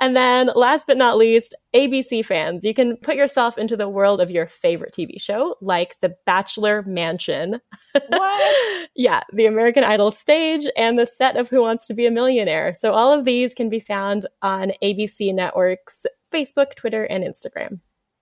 and 0.00 0.16
then 0.16 0.50
last 0.54 0.86
but 0.86 0.96
not 0.96 1.18
least, 1.18 1.54
ABC 1.74 2.24
fans, 2.24 2.64
you 2.64 2.72
can 2.72 2.96
put 2.96 3.16
yourself 3.16 3.58
into 3.58 3.76
the 3.76 3.88
world 3.88 4.20
of 4.20 4.30
your 4.30 4.46
favorite 4.46 4.94
TV 4.94 5.20
show, 5.20 5.56
like 5.60 5.96
The 6.00 6.16
Bachelor 6.24 6.82
Mansion. 6.82 7.60
What? 8.08 8.88
yeah, 8.96 9.20
the 9.32 9.46
American 9.46 9.84
Idol 9.84 10.10
stage 10.10 10.66
and 10.76 10.98
the 10.98 11.06
set 11.06 11.36
of 11.36 11.50
Who 11.50 11.60
Wants 11.60 11.86
to 11.88 11.94
Be 11.94 12.06
a 12.06 12.10
Millionaire. 12.10 12.74
So 12.74 12.92
all 12.92 13.12
of 13.12 13.24
these 13.24 13.54
can 13.54 13.68
be 13.68 13.80
found 13.80 14.26
on 14.40 14.72
ABC 14.82 15.34
Network's 15.34 16.06
Facebook, 16.32 16.74
Twitter, 16.74 17.04
and 17.04 17.22
Instagram. 17.22 17.80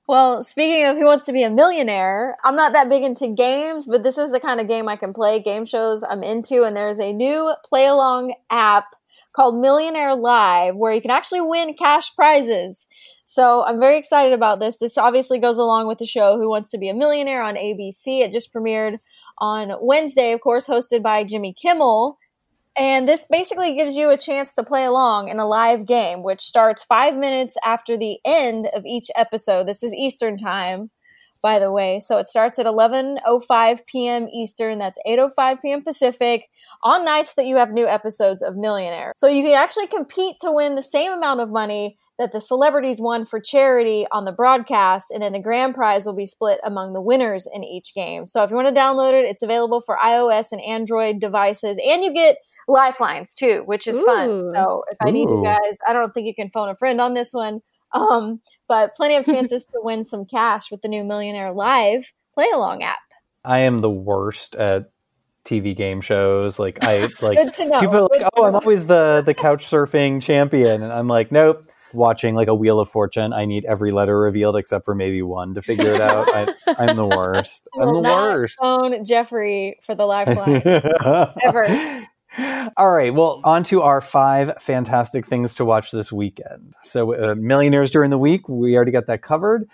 Well, 0.08 0.42
speaking 0.42 0.86
of 0.86 0.96
Who 0.96 1.04
Wants 1.04 1.26
to 1.26 1.32
Be 1.32 1.42
a 1.42 1.50
Millionaire, 1.50 2.38
I'm 2.42 2.56
not 2.56 2.72
that 2.72 2.88
big 2.88 3.02
into 3.02 3.28
games, 3.28 3.86
but 3.86 4.02
this 4.02 4.16
is 4.16 4.32
the 4.32 4.40
kind 4.40 4.58
of 4.58 4.66
game 4.66 4.88
I 4.88 4.96
can 4.96 5.12
play. 5.12 5.38
Game 5.38 5.66
shows 5.66 6.02
I'm 6.02 6.22
into, 6.22 6.64
and 6.64 6.74
there's 6.74 6.98
a 6.98 7.12
new 7.12 7.52
play 7.62 7.86
along 7.86 8.34
app 8.48 8.86
called 9.38 9.60
Millionaire 9.60 10.16
Live 10.16 10.74
where 10.74 10.92
you 10.92 11.00
can 11.00 11.12
actually 11.12 11.40
win 11.40 11.74
cash 11.74 12.12
prizes. 12.16 12.88
So 13.24 13.62
I'm 13.62 13.78
very 13.78 13.96
excited 13.96 14.32
about 14.32 14.58
this. 14.58 14.78
This 14.78 14.98
obviously 14.98 15.38
goes 15.38 15.58
along 15.58 15.86
with 15.86 15.98
the 15.98 16.06
show 16.06 16.38
Who 16.38 16.48
Wants 16.48 16.72
to 16.72 16.78
Be 16.78 16.88
a 16.88 16.94
Millionaire 16.94 17.42
on 17.42 17.54
ABC. 17.54 18.20
It 18.22 18.32
just 18.32 18.52
premiered 18.52 18.98
on 19.38 19.76
Wednesday, 19.80 20.32
of 20.32 20.40
course, 20.40 20.66
hosted 20.66 21.04
by 21.04 21.22
Jimmy 21.22 21.54
Kimmel. 21.54 22.18
And 22.76 23.06
this 23.06 23.26
basically 23.30 23.76
gives 23.76 23.96
you 23.96 24.10
a 24.10 24.18
chance 24.18 24.54
to 24.54 24.64
play 24.64 24.84
along 24.84 25.28
in 25.28 25.38
a 25.38 25.46
live 25.46 25.86
game, 25.86 26.24
which 26.24 26.40
starts 26.40 26.82
five 26.82 27.14
minutes 27.14 27.56
after 27.64 27.96
the 27.96 28.18
end 28.24 28.68
of 28.74 28.84
each 28.84 29.06
episode. 29.14 29.68
This 29.68 29.84
is 29.84 29.94
Eastern 29.94 30.36
time, 30.36 30.90
by 31.40 31.60
the 31.60 31.70
way. 31.70 32.00
So 32.00 32.18
it 32.18 32.26
starts 32.26 32.58
at 32.58 32.66
11.05 32.66 33.86
p.m. 33.86 34.28
Eastern. 34.28 34.78
That's 34.78 34.98
8.05 35.06 35.62
p.m. 35.62 35.84
Pacific 35.84 36.48
on 36.82 37.04
nights 37.04 37.34
that 37.34 37.46
you 37.46 37.56
have 37.56 37.72
new 37.72 37.86
episodes 37.86 38.42
of 38.42 38.56
Millionaire. 38.56 39.12
So 39.16 39.28
you 39.28 39.42
can 39.42 39.54
actually 39.54 39.86
compete 39.86 40.36
to 40.40 40.52
win 40.52 40.74
the 40.74 40.82
same 40.82 41.12
amount 41.12 41.40
of 41.40 41.50
money 41.50 41.98
that 42.18 42.32
the 42.32 42.40
celebrities 42.40 43.00
won 43.00 43.24
for 43.24 43.40
charity 43.40 44.06
on 44.10 44.24
the 44.24 44.32
broadcast, 44.32 45.12
and 45.12 45.22
then 45.22 45.32
the 45.32 45.38
grand 45.38 45.74
prize 45.74 46.04
will 46.04 46.16
be 46.16 46.26
split 46.26 46.58
among 46.64 46.92
the 46.92 47.00
winners 47.00 47.46
in 47.52 47.62
each 47.62 47.94
game. 47.94 48.26
So 48.26 48.42
if 48.42 48.50
you 48.50 48.56
want 48.56 48.74
to 48.74 48.80
download 48.80 49.12
it, 49.12 49.24
it's 49.24 49.42
available 49.42 49.80
for 49.80 49.96
iOS 49.96 50.50
and 50.50 50.60
Android 50.60 51.20
devices, 51.20 51.78
and 51.84 52.02
you 52.02 52.12
get 52.12 52.38
lifelines 52.66 53.34
too, 53.34 53.62
which 53.66 53.86
is 53.86 53.96
Ooh. 53.96 54.04
fun. 54.04 54.54
So 54.54 54.84
if 54.90 54.98
I 55.00 55.10
need 55.10 55.28
you 55.28 55.42
guys, 55.42 55.78
I 55.86 55.92
don't 55.92 56.12
think 56.12 56.26
you 56.26 56.34
can 56.34 56.50
phone 56.50 56.68
a 56.68 56.74
friend 56.74 57.00
on 57.00 57.14
this 57.14 57.32
one, 57.32 57.60
um, 57.92 58.40
but 58.66 58.94
plenty 58.94 59.14
of 59.14 59.24
chances 59.26 59.64
to 59.66 59.80
win 59.80 60.02
some 60.04 60.24
cash 60.24 60.72
with 60.72 60.82
the 60.82 60.88
new 60.88 61.04
Millionaire 61.04 61.52
Live 61.52 62.12
play 62.34 62.48
along 62.52 62.82
app. 62.82 62.98
I 63.44 63.60
am 63.60 63.80
the 63.80 63.90
worst 63.90 64.56
at 64.56 64.90
TV 65.48 65.76
game 65.76 66.00
shows. 66.00 66.58
Like 66.58 66.78
I 66.82 67.08
like 67.20 67.54
people 67.54 67.96
are 67.96 68.08
like, 68.08 68.22
oh, 68.34 68.44
I'm 68.44 68.54
always 68.54 68.86
the 68.86 69.22
the 69.24 69.34
couch 69.34 69.66
surfing 69.66 70.22
champion, 70.22 70.82
and 70.82 70.92
I'm 70.92 71.08
like, 71.08 71.32
nope. 71.32 71.70
Watching 71.94 72.34
like 72.34 72.48
a 72.48 72.54
Wheel 72.54 72.80
of 72.80 72.90
Fortune, 72.90 73.32
I 73.32 73.46
need 73.46 73.64
every 73.64 73.92
letter 73.92 74.18
revealed 74.18 74.56
except 74.56 74.84
for 74.84 74.94
maybe 74.94 75.22
one 75.22 75.54
to 75.54 75.62
figure 75.62 75.90
it 75.90 76.02
out. 76.02 76.28
I, 76.34 76.54
am 76.84 76.96
the 76.98 77.06
worst. 77.06 77.66
I'm 77.80 77.94
the 77.94 78.00
worst. 78.02 78.58
Phone 78.60 79.06
Jeffrey 79.06 79.78
for 79.82 79.94
the 79.94 80.04
lifeline 80.04 80.60
ever. 81.42 82.06
All 82.76 82.90
right. 82.90 83.14
Well, 83.14 83.40
on 83.42 83.62
to 83.64 83.80
our 83.80 84.02
five 84.02 84.60
fantastic 84.60 85.26
things 85.26 85.54
to 85.54 85.64
watch 85.64 85.90
this 85.90 86.12
weekend. 86.12 86.74
So, 86.82 87.14
uh, 87.14 87.34
Millionaires 87.34 87.90
during 87.90 88.10
the 88.10 88.18
week, 88.18 88.46
we 88.50 88.76
already 88.76 88.92
got 88.92 89.06
that 89.06 89.22
covered. 89.22 89.66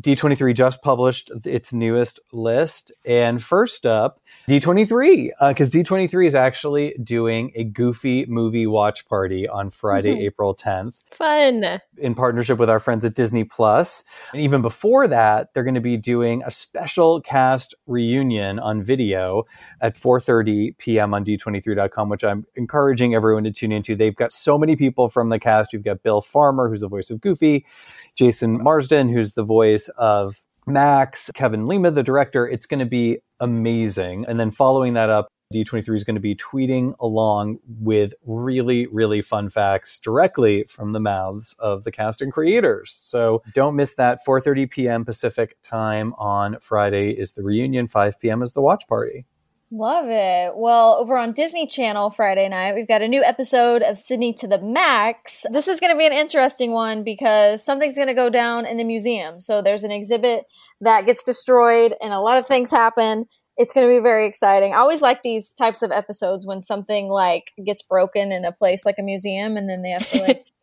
D23 0.00 0.54
just 0.54 0.82
published 0.82 1.30
its 1.44 1.72
newest 1.72 2.20
list. 2.32 2.92
And 3.04 3.42
first 3.42 3.84
up, 3.84 4.20
D23, 4.48 5.30
because 5.48 5.68
uh, 5.68 5.78
D23 5.78 6.26
is 6.26 6.34
actually 6.34 6.94
doing 7.04 7.52
a 7.54 7.64
goofy 7.64 8.24
movie 8.26 8.66
watch 8.66 9.06
party 9.06 9.46
on 9.46 9.68
Friday, 9.68 10.12
mm-hmm. 10.12 10.22
April 10.22 10.56
10th. 10.56 11.00
Fun. 11.10 11.80
In 11.98 12.14
partnership 12.14 12.58
with 12.58 12.70
our 12.70 12.80
friends 12.80 13.04
at 13.04 13.14
Disney 13.14 13.44
Plus. 13.44 14.04
And 14.32 14.40
even 14.40 14.62
before 14.62 15.06
that, 15.06 15.52
they're 15.52 15.64
going 15.64 15.74
to 15.74 15.82
be 15.82 15.98
doing 15.98 16.42
a 16.46 16.50
special 16.50 17.20
cast 17.20 17.74
reunion 17.86 18.58
on 18.58 18.82
video 18.82 19.44
at 19.82 19.94
4.30 19.94 20.78
p.m. 20.78 21.12
on 21.12 21.26
D23.com, 21.26 22.08
which 22.08 22.24
I'm 22.24 22.46
encouraging 22.56 23.14
everyone 23.14 23.44
to 23.44 23.52
tune 23.52 23.72
into. 23.72 23.94
They've 23.96 24.16
got 24.16 24.32
so 24.32 24.56
many 24.56 24.76
people 24.76 25.10
from 25.10 25.28
the 25.28 25.38
cast. 25.38 25.74
You've 25.74 25.84
got 25.84 26.02
Bill 26.02 26.22
Farmer, 26.22 26.70
who's 26.70 26.80
the 26.80 26.88
voice 26.88 27.10
of 27.10 27.20
Goofy, 27.20 27.66
Jason 28.14 28.62
Marsden, 28.62 29.10
who's 29.10 29.32
the 29.32 29.44
voice 29.44 29.88
of 29.98 30.42
Max, 30.68 31.30
Kevin 31.34 31.66
Lima, 31.66 31.90
the 31.90 32.02
director. 32.02 32.46
It's 32.46 32.66
going 32.66 32.80
to 32.80 32.86
be 32.86 33.18
amazing. 33.40 34.26
And 34.26 34.38
then 34.38 34.50
following 34.50 34.94
that 34.94 35.10
up, 35.10 35.28
D23 35.54 35.96
is 35.96 36.04
going 36.04 36.16
to 36.16 36.20
be 36.20 36.34
tweeting 36.34 36.94
along 37.00 37.58
with 37.66 38.12
really, 38.26 38.86
really 38.88 39.22
fun 39.22 39.48
facts 39.48 39.98
directly 39.98 40.64
from 40.64 40.92
the 40.92 41.00
mouths 41.00 41.54
of 41.58 41.84
the 41.84 41.90
cast 41.90 42.20
and 42.20 42.30
creators. 42.30 43.00
So 43.06 43.42
don't 43.54 43.74
miss 43.74 43.94
that. 43.94 44.18
4.30 44.26 44.70
p.m. 44.70 45.04
Pacific 45.06 45.56
time 45.62 46.12
on 46.18 46.58
Friday 46.60 47.12
is 47.12 47.32
the 47.32 47.42
reunion. 47.42 47.88
5 47.88 48.20
p.m. 48.20 48.42
is 48.42 48.52
the 48.52 48.60
watch 48.60 48.86
party. 48.86 49.24
Love 49.70 50.06
it. 50.08 50.56
Well, 50.56 50.94
over 50.94 51.18
on 51.18 51.32
Disney 51.32 51.66
Channel 51.66 52.08
Friday 52.08 52.48
night, 52.48 52.74
we've 52.74 52.88
got 52.88 53.02
a 53.02 53.08
new 53.08 53.22
episode 53.22 53.82
of 53.82 53.98
Sydney 53.98 54.32
to 54.34 54.48
the 54.48 54.58
Max. 54.58 55.44
This 55.50 55.68
is 55.68 55.78
going 55.78 55.92
to 55.92 55.98
be 55.98 56.06
an 56.06 56.12
interesting 56.14 56.72
one 56.72 57.04
because 57.04 57.62
something's 57.62 57.96
going 57.96 58.08
to 58.08 58.14
go 58.14 58.30
down 58.30 58.64
in 58.64 58.78
the 58.78 58.84
museum. 58.84 59.42
So 59.42 59.60
there's 59.60 59.84
an 59.84 59.90
exhibit 59.90 60.46
that 60.80 61.04
gets 61.04 61.22
destroyed 61.22 61.94
and 62.00 62.14
a 62.14 62.20
lot 62.20 62.38
of 62.38 62.46
things 62.46 62.70
happen. 62.70 63.26
It's 63.58 63.74
going 63.74 63.86
to 63.86 63.94
be 63.94 64.02
very 64.02 64.26
exciting. 64.26 64.72
I 64.72 64.78
always 64.78 65.02
like 65.02 65.22
these 65.22 65.52
types 65.52 65.82
of 65.82 65.90
episodes 65.90 66.46
when 66.46 66.62
something 66.62 67.08
like 67.08 67.52
gets 67.66 67.82
broken 67.82 68.32
in 68.32 68.46
a 68.46 68.52
place 68.52 68.86
like 68.86 68.96
a 68.98 69.02
museum 69.02 69.58
and 69.58 69.68
then 69.68 69.82
they 69.82 69.90
have 69.90 70.08
to 70.12 70.22
like 70.22 70.46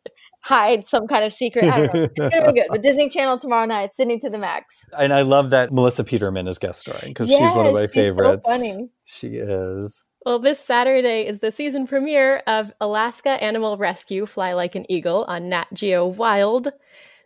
hide 0.45 0.85
some 0.85 1.07
kind 1.07 1.25
of 1.25 1.33
secret. 1.33 1.65
I 1.65 1.87
don't 1.87 1.93
know. 1.93 2.07
It's 2.15 2.35
gonna 2.35 2.51
be 2.51 2.59
good. 2.59 2.67
But 2.69 2.83
Disney 2.83 3.09
Channel 3.09 3.39
tomorrow 3.39 3.65
night, 3.65 3.93
Sydney 3.93 4.19
to 4.19 4.29
the 4.29 4.37
max. 4.37 4.85
And 4.97 5.11
I 5.11 5.23
love 5.23 5.49
that 5.49 5.73
Melissa 5.73 6.03
Peterman 6.03 6.47
is 6.47 6.59
guest 6.59 6.81
starring 6.81 7.09
because 7.09 7.29
yes, 7.29 7.49
she's 7.49 7.57
one 7.57 7.65
of 7.65 7.73
my 7.73 7.87
favorites. 7.87 8.43
So 8.45 8.51
funny. 8.51 8.89
She 9.03 9.27
is. 9.37 10.05
Well, 10.23 10.39
this 10.39 10.59
Saturday 10.59 11.25
is 11.25 11.39
the 11.39 11.51
season 11.51 11.87
premiere 11.87 12.43
of 12.47 12.71
Alaska 12.79 13.29
Animal 13.29 13.77
Rescue 13.77 14.25
Fly 14.25 14.53
Like 14.53 14.75
an 14.75 14.89
Eagle 14.89 15.23
on 15.27 15.49
Nat 15.49 15.67
Geo 15.73 16.05
Wild. 16.05 16.69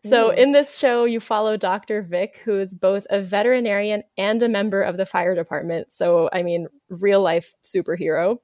So, 0.06 0.32
mm. 0.32 0.38
in 0.38 0.52
this 0.54 0.78
show, 0.78 1.04
you 1.04 1.20
follow 1.20 1.58
Dr. 1.58 2.02
Vic, 2.02 2.42
who 2.46 2.58
is 2.58 2.74
both 2.74 3.06
a 3.10 3.22
veterinarian 3.22 4.04
and 4.18 4.42
a 4.42 4.48
member 4.48 4.82
of 4.82 4.96
the 4.96 5.06
fire 5.06 5.36
department. 5.36 5.92
So, 5.92 6.30
I 6.32 6.42
mean, 6.42 6.68
real 6.90 7.22
life 7.22 7.54
superhero 7.66 8.40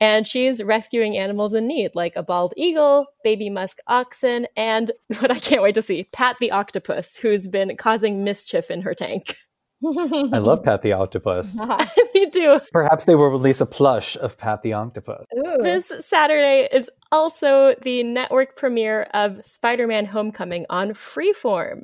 and 0.00 0.26
she's 0.26 0.62
rescuing 0.62 1.16
animals 1.16 1.54
in 1.54 1.66
need, 1.66 1.94
like 1.94 2.16
a 2.16 2.22
bald 2.22 2.54
eagle, 2.56 3.06
baby 3.24 3.50
musk 3.50 3.78
oxen, 3.86 4.46
and 4.56 4.90
what 5.18 5.30
I 5.30 5.38
can't 5.38 5.62
wait 5.62 5.74
to 5.76 5.82
see, 5.82 6.04
Pat 6.12 6.36
the 6.40 6.50
octopus, 6.50 7.16
who's 7.16 7.46
been 7.46 7.76
causing 7.76 8.24
mischief 8.24 8.70
in 8.70 8.82
her 8.82 8.94
tank. 8.94 9.36
I 9.84 10.38
love 10.38 10.64
Pat 10.64 10.82
the 10.82 10.92
octopus. 10.92 11.56
Me 12.14 12.28
too. 12.30 12.60
Perhaps 12.72 13.04
they 13.04 13.14
will 13.14 13.28
release 13.28 13.60
a 13.60 13.66
plush 13.66 14.16
of 14.16 14.36
Pat 14.36 14.62
the 14.62 14.72
octopus. 14.72 15.24
Ooh. 15.36 15.58
This 15.62 15.92
Saturday 16.00 16.68
is 16.72 16.90
also 17.12 17.76
the 17.82 18.02
network 18.02 18.56
premiere 18.56 19.02
of 19.14 19.40
Spider-Man: 19.44 20.06
Homecoming 20.06 20.66
on 20.68 20.94
Freeform. 20.94 21.82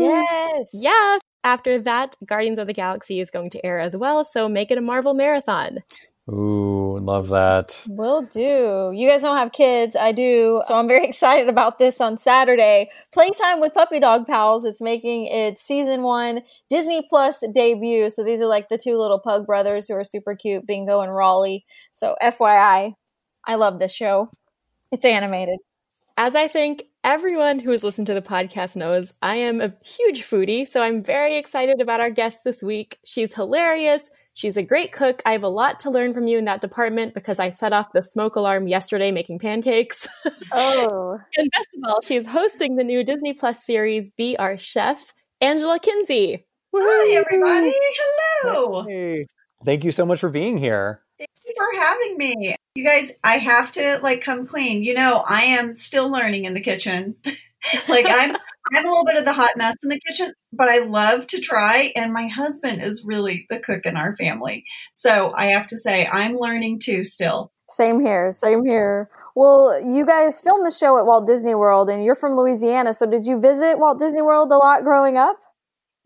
Yes. 0.00 0.70
Yeah. 0.74 1.18
After 1.44 1.78
that, 1.78 2.16
Guardians 2.26 2.58
of 2.58 2.66
the 2.66 2.72
Galaxy 2.72 3.20
is 3.20 3.30
going 3.30 3.50
to 3.50 3.64
air 3.64 3.78
as 3.78 3.96
well, 3.96 4.24
so 4.24 4.48
make 4.48 4.72
it 4.72 4.78
a 4.78 4.80
Marvel 4.80 5.14
marathon. 5.14 5.78
Ooh, 6.28 6.98
love 6.98 7.28
that. 7.28 7.84
Will 7.88 8.22
do. 8.22 8.90
You 8.92 9.08
guys 9.08 9.22
don't 9.22 9.36
have 9.36 9.52
kids. 9.52 9.94
I 9.94 10.10
do. 10.10 10.60
So 10.66 10.74
I'm 10.74 10.88
very 10.88 11.04
excited 11.08 11.48
about 11.48 11.78
this 11.78 12.00
on 12.00 12.18
Saturday. 12.18 12.90
Playtime 13.12 13.60
with 13.60 13.74
Puppy 13.74 14.00
Dog 14.00 14.26
Pals. 14.26 14.64
It's 14.64 14.80
making 14.80 15.26
its 15.26 15.62
season 15.62 16.02
one 16.02 16.40
Disney 16.68 17.06
Plus 17.08 17.44
debut. 17.54 18.10
So 18.10 18.24
these 18.24 18.40
are 18.40 18.46
like 18.46 18.68
the 18.68 18.78
two 18.78 18.98
little 18.98 19.20
pug 19.20 19.46
brothers 19.46 19.86
who 19.86 19.94
are 19.94 20.02
super 20.02 20.34
cute, 20.34 20.66
Bingo 20.66 21.00
and 21.00 21.14
Rolly. 21.14 21.64
So 21.92 22.16
FYI, 22.20 22.94
I 23.44 23.54
love 23.54 23.78
this 23.78 23.92
show. 23.92 24.30
It's 24.90 25.04
animated. 25.04 25.58
As 26.16 26.34
I 26.34 26.48
think 26.48 26.84
everyone 27.04 27.60
who 27.60 27.70
has 27.70 27.84
listened 27.84 28.08
to 28.08 28.14
the 28.14 28.22
podcast 28.22 28.74
knows, 28.74 29.14
I 29.22 29.36
am 29.36 29.60
a 29.60 29.70
huge 29.84 30.22
foodie. 30.22 30.66
So 30.66 30.82
I'm 30.82 31.04
very 31.04 31.36
excited 31.36 31.80
about 31.80 32.00
our 32.00 32.10
guest 32.10 32.42
this 32.42 32.62
week. 32.62 32.98
She's 33.04 33.34
hilarious. 33.34 34.10
She's 34.36 34.58
a 34.58 34.62
great 34.62 34.92
cook. 34.92 35.22
I 35.24 35.32
have 35.32 35.44
a 35.44 35.48
lot 35.48 35.80
to 35.80 35.90
learn 35.90 36.12
from 36.12 36.28
you 36.28 36.36
in 36.36 36.44
that 36.44 36.60
department 36.60 37.14
because 37.14 37.38
I 37.38 37.48
set 37.48 37.72
off 37.72 37.94
the 37.94 38.02
smoke 38.02 38.36
alarm 38.36 38.68
yesterday 38.68 39.10
making 39.10 39.38
pancakes. 39.38 40.06
Oh. 40.52 41.18
and 41.36 41.50
best 41.50 41.74
of 41.76 41.90
all, 41.90 42.00
she's 42.02 42.26
hosting 42.26 42.76
the 42.76 42.84
new 42.84 43.02
Disney 43.02 43.32
Plus 43.32 43.64
series 43.64 44.10
Be 44.10 44.36
Our 44.36 44.56
Chef, 44.56 45.12
Angela 45.40 45.78
Kinsey. 45.78 46.46
Hi, 46.74 47.14
everybody. 47.14 47.74
Hello. 48.42 48.84
Hey. 48.84 49.24
Thank 49.64 49.84
you 49.84 49.90
so 49.90 50.04
much 50.04 50.20
for 50.20 50.28
being 50.28 50.58
here. 50.58 51.02
Thank 51.18 51.30
you 51.46 51.54
for 51.56 51.80
having 51.80 52.18
me. 52.18 52.56
You 52.74 52.84
guys, 52.84 53.12
I 53.24 53.38
have 53.38 53.72
to 53.72 53.98
like 54.02 54.20
come 54.20 54.46
clean. 54.46 54.82
You 54.82 54.94
know, 54.94 55.24
I 55.26 55.44
am 55.44 55.74
still 55.74 56.10
learning 56.10 56.44
in 56.44 56.54
the 56.54 56.60
kitchen. 56.60 57.16
like 57.88 58.06
I'm 58.08 58.36
I'm 58.74 58.84
a 58.84 58.88
little 58.88 59.04
bit 59.04 59.16
of 59.16 59.24
the 59.24 59.32
hot 59.32 59.56
mess 59.56 59.76
in 59.82 59.90
the 59.90 60.00
kitchen, 60.00 60.32
but 60.52 60.68
I 60.68 60.80
love 60.80 61.28
to 61.28 61.40
try 61.40 61.92
and 61.94 62.12
my 62.12 62.26
husband 62.26 62.82
is 62.82 63.04
really 63.04 63.46
the 63.48 63.60
cook 63.60 63.86
in 63.86 63.96
our 63.96 64.16
family. 64.16 64.64
So 64.92 65.32
I 65.36 65.46
have 65.46 65.68
to 65.68 65.78
say 65.78 66.06
I'm 66.06 66.36
learning 66.36 66.80
too 66.80 67.04
still. 67.04 67.52
Same 67.68 68.00
here, 68.00 68.30
same 68.30 68.64
here. 68.64 69.08
Well, 69.34 69.80
you 69.84 70.06
guys 70.06 70.40
filmed 70.40 70.66
the 70.66 70.70
show 70.70 70.98
at 70.98 71.06
Walt 71.06 71.26
Disney 71.26 71.54
World 71.54 71.90
and 71.90 72.04
you're 72.04 72.14
from 72.14 72.36
Louisiana, 72.36 72.92
so 72.92 73.06
did 73.06 73.24
you 73.24 73.40
visit 73.40 73.78
Walt 73.78 73.98
Disney 73.98 74.22
World 74.22 74.50
a 74.52 74.56
lot 74.56 74.82
growing 74.84 75.16
up? 75.16 75.36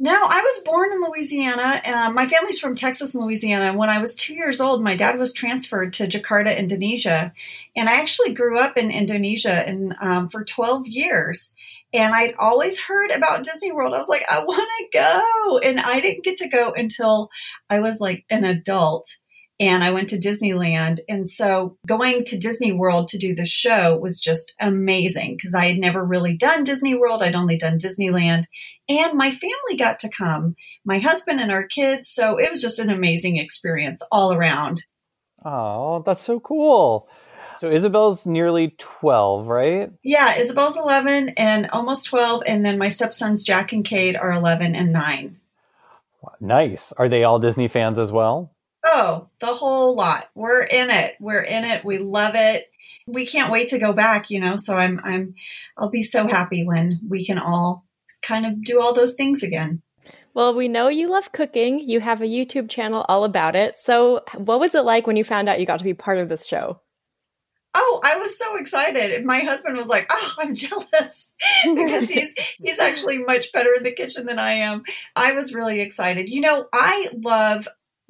No, 0.03 0.15
I 0.15 0.41
was 0.41 0.63
born 0.65 0.95
in 0.95 1.03
Louisiana. 1.03 1.83
Uh, 1.85 2.11
my 2.11 2.27
family's 2.27 2.59
from 2.59 2.75
Texas 2.75 3.13
and 3.13 3.23
Louisiana. 3.23 3.77
When 3.77 3.91
I 3.91 3.99
was 3.99 4.15
two 4.15 4.33
years 4.33 4.59
old, 4.59 4.83
my 4.83 4.97
dad 4.97 5.19
was 5.19 5.35
transferred 5.35 5.93
to 5.93 6.09
Jakarta, 6.09 6.57
Indonesia, 6.57 7.35
and 7.77 7.87
I 7.87 8.01
actually 8.01 8.33
grew 8.33 8.59
up 8.59 8.79
in 8.79 8.91
Indonesia 8.91 9.93
um, 10.01 10.31
for 10.31 10.43
12 10.43 10.87
years. 10.87 11.53
And 11.93 12.15
I'd 12.15 12.35
always 12.37 12.81
heard 12.81 13.11
about 13.11 13.45
Disney 13.45 13.73
World. 13.73 13.93
I 13.93 13.99
was 13.99 14.09
like, 14.09 14.25
I 14.31 14.43
want 14.43 14.71
to 14.79 14.99
go, 14.99 15.59
and 15.59 15.79
I 15.79 16.01
didn't 16.01 16.25
get 16.25 16.39
to 16.39 16.49
go 16.49 16.73
until 16.73 17.29
I 17.69 17.81
was 17.81 18.01
like 18.01 18.25
an 18.31 18.45
adult 18.45 19.19
and 19.61 19.85
I 19.85 19.91
went 19.91 20.09
to 20.09 20.19
Disneyland. 20.19 21.01
And 21.07 21.31
so 21.31 21.77
going 21.87 22.25
to 22.25 22.39
Disney 22.39 22.73
World 22.73 23.09
to 23.09 23.19
do 23.19 23.35
the 23.35 23.45
show 23.45 23.95
was 23.99 24.19
just 24.19 24.55
amazing 24.59 25.37
because 25.37 25.55
I 25.55 25.67
had 25.67 25.77
never 25.77 26.03
really 26.03 26.35
done 26.35 26.65
Disney 26.65 26.95
World. 26.95 27.23
I'd 27.23 27.35
only 27.35 27.59
done 27.59 27.79
Disneyland. 27.79 28.47
And 28.89 29.19
my 29.19 29.31
family 29.31 29.77
got 29.79 29.99
to 30.01 30.09
come, 30.09 30.57
my 30.87 30.99
husband 30.99 31.41
and 31.41 31.53
our 31.53 31.67
kids. 31.67 32.09
So 32.09 32.39
it 32.39 32.51
was 32.51 32.63
just 32.63 32.79
an 32.79 32.89
amazing 32.89 33.37
experience 33.37 34.03
all 34.11 34.33
around. 34.33 34.85
Oh, 35.45 36.03
that's 36.07 36.23
so 36.23 36.41
cool. 36.41 37.09
So 37.59 37.71
Isabel's 37.71 38.25
nearly 38.27 38.75
12, 38.79 39.47
right? 39.47 39.91
Yeah, 40.03 40.39
Isabel's 40.39 40.79
11 40.79 41.31
and 41.37 41.69
almost 41.69 42.07
12. 42.07 42.45
And 42.47 42.65
then 42.65 42.79
my 42.79 42.89
stepsons, 42.89 43.43
Jack 43.43 43.73
and 43.73 43.85
Kate, 43.85 44.17
are 44.17 44.33
11 44.33 44.75
and 44.75 44.91
9. 44.91 45.39
Nice. 46.41 46.93
Are 46.93 47.11
they 47.11 47.25
all 47.25 47.39
Disney 47.39 47.69
fans 47.69 47.99
as 47.99 48.11
well? 48.11 48.55
Oh, 48.85 49.29
the 49.41 49.55
whole 49.55 49.95
lot. 49.95 50.31
We're 50.35 50.63
in 50.63 50.91
it. 50.91 51.17
We're 51.21 51.43
in 51.43 51.65
it. 51.65 51.85
We 51.85 51.99
love 51.99 52.35
it. 52.35 52.71
We 53.07 53.27
can't 53.27 53.53
wait 53.53 53.69
to 53.69 53.79
go 53.79 53.93
back, 53.93 54.31
you 54.31 54.41
know. 54.41 54.57
So 54.57 54.77
I'm 54.77 55.01
I'm 55.05 55.35
I'll 55.77 55.91
be 55.91 56.03
so 56.03 56.27
happy 56.27 56.65
when 56.65 57.01
we 57.09 57.27
can 57.27 57.39
all 57.39 57.85
kind 58.23 58.47
of 58.47 58.65
do 58.65 58.81
all 58.81 58.95
those 58.95 59.15
things 59.15 59.43
again. 59.43 59.83
Well, 60.33 60.55
we 60.55 60.69
know 60.69 60.89
you 60.89 61.11
love 61.11 61.33
cooking. 61.33 61.81
You 61.81 62.01
have 62.01 62.23
a 62.23 62.27
YouTube 62.27 62.69
channel 62.69 63.05
all 63.09 63.25
about 63.25 63.57
it. 63.57 63.77
So, 63.77 64.23
what 64.37 64.61
was 64.61 64.75
it 64.75 64.85
like 64.85 65.07
when 65.07 65.17
you 65.17 65.25
found 65.25 65.49
out 65.49 65.61
you 65.61 65.67
got 65.67 65.79
to 65.79 65.85
be 65.85 65.95
part 65.95 66.19
of 66.19 66.29
this 66.29 66.47
show? 66.47 66.81
Oh, 67.73 68.01
I 68.05 68.17
was 68.17 68.37
so 68.37 68.57
excited. 68.57 69.25
My 69.25 69.41
husband 69.41 69.77
was 69.77 69.87
like, 69.87 70.07
"Oh, 70.11 70.35
I'm 70.39 70.55
jealous." 70.55 71.27
because 71.65 72.09
he's 72.09 72.33
he's 72.59 72.79
actually 72.79 73.19
much 73.19 73.53
better 73.53 73.75
in 73.75 73.83
the 73.83 73.93
kitchen 73.93 74.27
than 74.27 74.39
I 74.39 74.53
am. 74.53 74.83
I 75.17 75.33
was 75.33 75.55
really 75.55 75.81
excited. 75.81 76.29
You 76.29 76.41
know, 76.41 76.67
I 76.73 77.09
love 77.13 77.69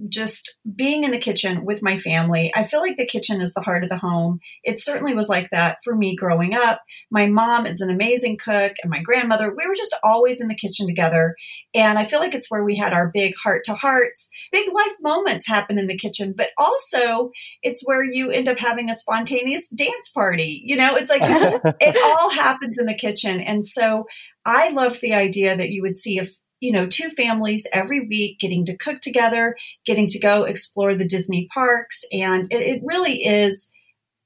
just 0.09 0.57
being 0.75 1.05
in 1.05 1.11
the 1.11 1.19
kitchen 1.19 1.65
with 1.65 1.83
my 1.83 1.97
family. 1.97 2.53
I 2.55 2.65
feel 2.65 2.81
like 2.81 2.97
the 2.97 3.07
kitchen 3.07 3.41
is 3.41 3.53
the 3.55 3.61
heart 3.61 3.83
of 3.83 3.91
the 3.91 3.99
home. 3.99 4.41
It 4.65 4.81
certainly 4.81 5.15
was 5.15 5.29
like 5.29 5.51
that 5.51 5.79
for 5.85 5.95
me 5.95 6.17
growing 6.17 6.55
up. 6.55 6.83
My 7.11 7.27
mom 7.27 7.67
is 7.67 7.81
an 7.81 7.91
amazing 7.91 8.39
cook, 8.39 8.73
and 8.83 8.91
my 8.91 9.01
grandmother, 9.01 9.55
we 9.55 9.67
were 9.67 9.75
just 9.75 9.95
always 10.03 10.41
in 10.41 10.49
the 10.49 10.55
kitchen 10.55 10.87
together. 10.87 11.35
And 11.75 11.99
I 11.99 12.07
feel 12.07 12.21
like 12.21 12.35
it's 12.35 12.51
where 12.51 12.65
we 12.65 12.77
had 12.77 12.93
our 12.93 13.11
big 13.13 13.35
heart 13.43 13.65
to 13.65 13.75
hearts, 13.75 14.31
big 14.53 14.73
life 14.73 14.95
moments 15.01 15.47
happen 15.47 15.79
in 15.79 15.87
the 15.87 15.99
kitchen, 15.99 16.35
but 16.37 16.51
also 16.57 17.31
it's 17.63 17.87
where 17.87 18.05
you 18.05 18.31
end 18.31 18.49
up 18.49 18.59
having 18.59 18.91
a 18.91 18.95
spontaneous 18.95 19.69
dance 19.69 20.11
party. 20.13 20.63
You 20.65 20.77
know, 20.77 20.97
it's 20.97 21.11
like 21.11 21.23
it 21.81 21.97
all 22.03 22.31
happens 22.31 22.79
in 22.79 22.87
the 22.87 22.95
kitchen. 22.95 23.41
And 23.41 23.67
so 23.67 24.07
I 24.45 24.71
love 24.71 25.01
the 25.01 25.15
idea 25.15 25.57
that 25.57 25.71
you 25.71 25.83
would 25.83 25.99
see 25.99 26.19
if 26.19 26.37
you 26.61 26.73
know, 26.73 26.87
two 26.87 27.11
families 27.11 27.67
every 27.73 28.01
week 28.01 28.39
getting 28.39 28.65
to 28.67 28.77
cook 28.77 29.01
together, 29.01 29.57
getting 29.85 30.07
to 30.09 30.19
go 30.21 30.45
explore 30.45 30.95
the 30.95 31.07
Disney 31.07 31.49
parks. 31.53 32.05
And 32.13 32.53
it, 32.53 32.61
it 32.61 32.83
really 32.85 33.25
is 33.25 33.71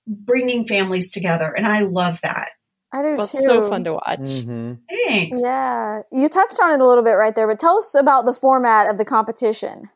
bringing 0.07 0.67
families 0.67 1.11
together. 1.11 1.53
And 1.53 1.67
I 1.67 1.81
love 1.81 2.21
that. 2.23 2.51
I 2.93 3.03
do 3.03 3.17
well, 3.17 3.27
too. 3.27 3.39
It's 3.39 3.47
so 3.47 3.69
fun 3.69 3.85
to 3.85 3.95
watch. 3.95 4.21
Mm-hmm. 4.21 4.75
Thanks. 4.89 5.41
Yeah. 5.43 6.03
You 6.13 6.29
touched 6.29 6.61
on 6.61 6.73
it 6.73 6.81
a 6.81 6.87
little 6.87 7.03
bit 7.03 7.13
right 7.13 7.35
there, 7.35 7.49
but 7.49 7.59
tell 7.59 7.79
us 7.79 7.95
about 7.95 8.25
the 8.25 8.35
format 8.35 8.91
of 8.91 8.99
the 8.99 9.05
competition. 9.05 9.91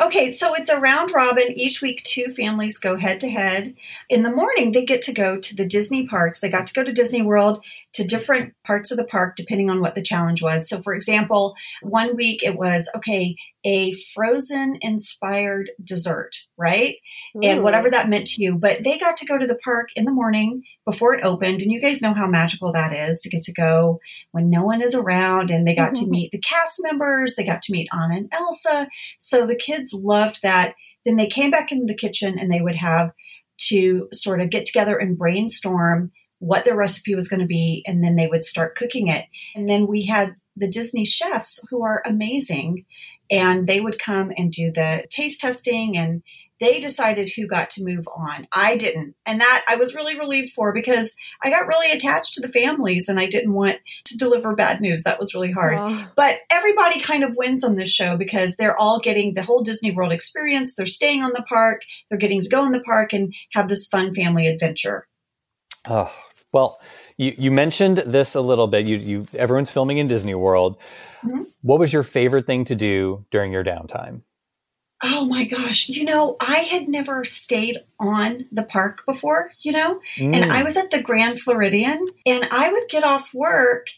Okay, 0.00 0.30
so 0.30 0.54
it's 0.54 0.70
a 0.70 0.80
round 0.80 1.12
robin. 1.12 1.52
Each 1.52 1.82
week, 1.82 2.02
two 2.02 2.30
families 2.30 2.78
go 2.78 2.96
head 2.96 3.20
to 3.20 3.30
head. 3.30 3.74
In 4.08 4.22
the 4.22 4.30
morning, 4.30 4.72
they 4.72 4.84
get 4.84 5.02
to 5.02 5.12
go 5.12 5.38
to 5.38 5.56
the 5.56 5.66
Disney 5.66 6.06
parks. 6.06 6.40
They 6.40 6.48
got 6.48 6.66
to 6.66 6.74
go 6.74 6.82
to 6.82 6.92
Disney 6.92 7.22
World 7.22 7.62
to 7.92 8.06
different 8.06 8.54
parts 8.64 8.90
of 8.90 8.96
the 8.96 9.04
park 9.04 9.36
depending 9.36 9.70
on 9.70 9.80
what 9.80 9.94
the 9.94 10.02
challenge 10.02 10.42
was. 10.42 10.68
So, 10.68 10.80
for 10.80 10.94
example, 10.94 11.54
one 11.82 12.16
week 12.16 12.42
it 12.42 12.56
was 12.56 12.88
okay, 12.96 13.36
a 13.66 13.92
frozen 14.14 14.78
inspired 14.80 15.70
dessert, 15.82 16.36
right? 16.56 16.94
Ooh. 17.36 17.40
And 17.42 17.64
whatever 17.64 17.90
that 17.90 18.08
meant 18.08 18.28
to 18.28 18.42
you. 18.42 18.54
But 18.54 18.84
they 18.84 18.96
got 18.96 19.16
to 19.16 19.26
go 19.26 19.36
to 19.36 19.46
the 19.46 19.58
park 19.64 19.88
in 19.96 20.04
the 20.04 20.12
morning 20.12 20.62
before 20.84 21.14
it 21.14 21.24
opened. 21.24 21.62
And 21.62 21.72
you 21.72 21.80
guys 21.80 22.00
know 22.00 22.14
how 22.14 22.28
magical 22.28 22.72
that 22.72 22.92
is 22.92 23.20
to 23.20 23.28
get 23.28 23.42
to 23.42 23.52
go 23.52 23.98
when 24.30 24.48
no 24.48 24.62
one 24.62 24.80
is 24.80 24.94
around. 24.94 25.50
And 25.50 25.66
they 25.66 25.74
got 25.74 25.94
mm-hmm. 25.94 26.04
to 26.04 26.10
meet 26.10 26.30
the 26.30 26.38
cast 26.38 26.80
members, 26.80 27.34
they 27.34 27.44
got 27.44 27.60
to 27.62 27.72
meet 27.72 27.88
Anna 27.92 28.18
and 28.18 28.32
Elsa. 28.32 28.86
So 29.18 29.46
the 29.46 29.56
kids 29.56 29.92
loved 29.92 30.42
that. 30.42 30.74
Then 31.04 31.16
they 31.16 31.26
came 31.26 31.50
back 31.50 31.72
into 31.72 31.86
the 31.86 31.94
kitchen 31.96 32.38
and 32.38 32.50
they 32.50 32.60
would 32.60 32.76
have 32.76 33.10
to 33.68 34.08
sort 34.12 34.40
of 34.40 34.50
get 34.50 34.64
together 34.64 34.96
and 34.96 35.18
brainstorm 35.18 36.12
what 36.38 36.64
their 36.64 36.76
recipe 36.76 37.14
was 37.14 37.28
going 37.28 37.40
to 37.40 37.46
be, 37.46 37.82
and 37.86 38.04
then 38.04 38.14
they 38.14 38.26
would 38.26 38.44
start 38.44 38.76
cooking 38.76 39.08
it. 39.08 39.24
And 39.54 39.68
then 39.68 39.86
we 39.86 40.04
had 40.04 40.36
the 40.56 40.68
Disney 40.68 41.04
chefs 41.04 41.64
who 41.70 41.82
are 41.82 42.02
amazing, 42.04 42.84
and 43.30 43.66
they 43.66 43.80
would 43.80 43.98
come 43.98 44.32
and 44.36 44.52
do 44.52 44.70
the 44.72 45.04
taste 45.10 45.40
testing 45.40 45.96
and 45.96 46.22
they 46.58 46.80
decided 46.80 47.30
who 47.30 47.46
got 47.46 47.70
to 47.70 47.84
move 47.84 48.08
on. 48.16 48.46
I 48.50 48.76
didn't. 48.76 49.14
And 49.26 49.40
that 49.40 49.64
I 49.68 49.76
was 49.76 49.94
really 49.94 50.18
relieved 50.18 50.50
for 50.50 50.72
because 50.72 51.14
I 51.42 51.50
got 51.50 51.66
really 51.66 51.92
attached 51.92 52.34
to 52.34 52.40
the 52.40 52.48
families 52.48 53.08
and 53.08 53.20
I 53.20 53.26
didn't 53.26 53.52
want 53.52 53.76
to 54.06 54.16
deliver 54.16 54.54
bad 54.54 54.80
news. 54.80 55.02
That 55.02 55.18
was 55.18 55.34
really 55.34 55.52
hard. 55.52 55.76
Oh. 55.78 56.10
But 56.16 56.38
everybody 56.50 57.00
kind 57.02 57.24
of 57.24 57.36
wins 57.36 57.62
on 57.62 57.76
this 57.76 57.90
show 57.90 58.16
because 58.16 58.56
they're 58.56 58.76
all 58.76 59.00
getting 59.00 59.34
the 59.34 59.42
whole 59.42 59.62
Disney 59.62 59.90
World 59.90 60.12
experience. 60.12 60.74
They're 60.74 60.86
staying 60.86 61.22
on 61.22 61.32
the 61.34 61.44
park, 61.46 61.82
they're 62.08 62.18
getting 62.18 62.40
to 62.40 62.48
go 62.48 62.64
in 62.64 62.72
the 62.72 62.80
park 62.80 63.12
and 63.12 63.34
have 63.52 63.68
this 63.68 63.86
fun 63.86 64.14
family 64.14 64.46
adventure. 64.46 65.06
Oh, 65.88 66.12
well, 66.52 66.80
you, 67.18 67.34
you 67.36 67.50
mentioned 67.50 67.98
this 67.98 68.34
a 68.34 68.40
little 68.40 68.66
bit. 68.66 68.88
You, 68.88 68.96
you 68.96 69.26
everyone's 69.34 69.70
filming 69.70 69.98
in 69.98 70.06
Disney 70.06 70.34
World. 70.34 70.78
Mm-hmm. 71.26 71.42
What 71.62 71.78
was 71.78 71.92
your 71.92 72.02
favorite 72.02 72.46
thing 72.46 72.64
to 72.66 72.74
do 72.74 73.22
during 73.30 73.52
your 73.52 73.64
downtime? 73.64 74.22
Oh 75.02 75.26
my 75.26 75.44
gosh. 75.44 75.88
You 75.88 76.04
know, 76.04 76.36
I 76.40 76.58
had 76.60 76.88
never 76.88 77.24
stayed 77.24 77.78
on 78.00 78.46
the 78.50 78.62
park 78.62 79.02
before, 79.06 79.50
you 79.60 79.72
know, 79.72 80.00
mm. 80.16 80.34
and 80.34 80.50
I 80.50 80.62
was 80.62 80.76
at 80.76 80.90
the 80.90 81.02
Grand 81.02 81.40
Floridian 81.40 82.06
and 82.24 82.48
I 82.50 82.72
would 82.72 82.88
get 82.88 83.04
off 83.04 83.34
work 83.34 83.88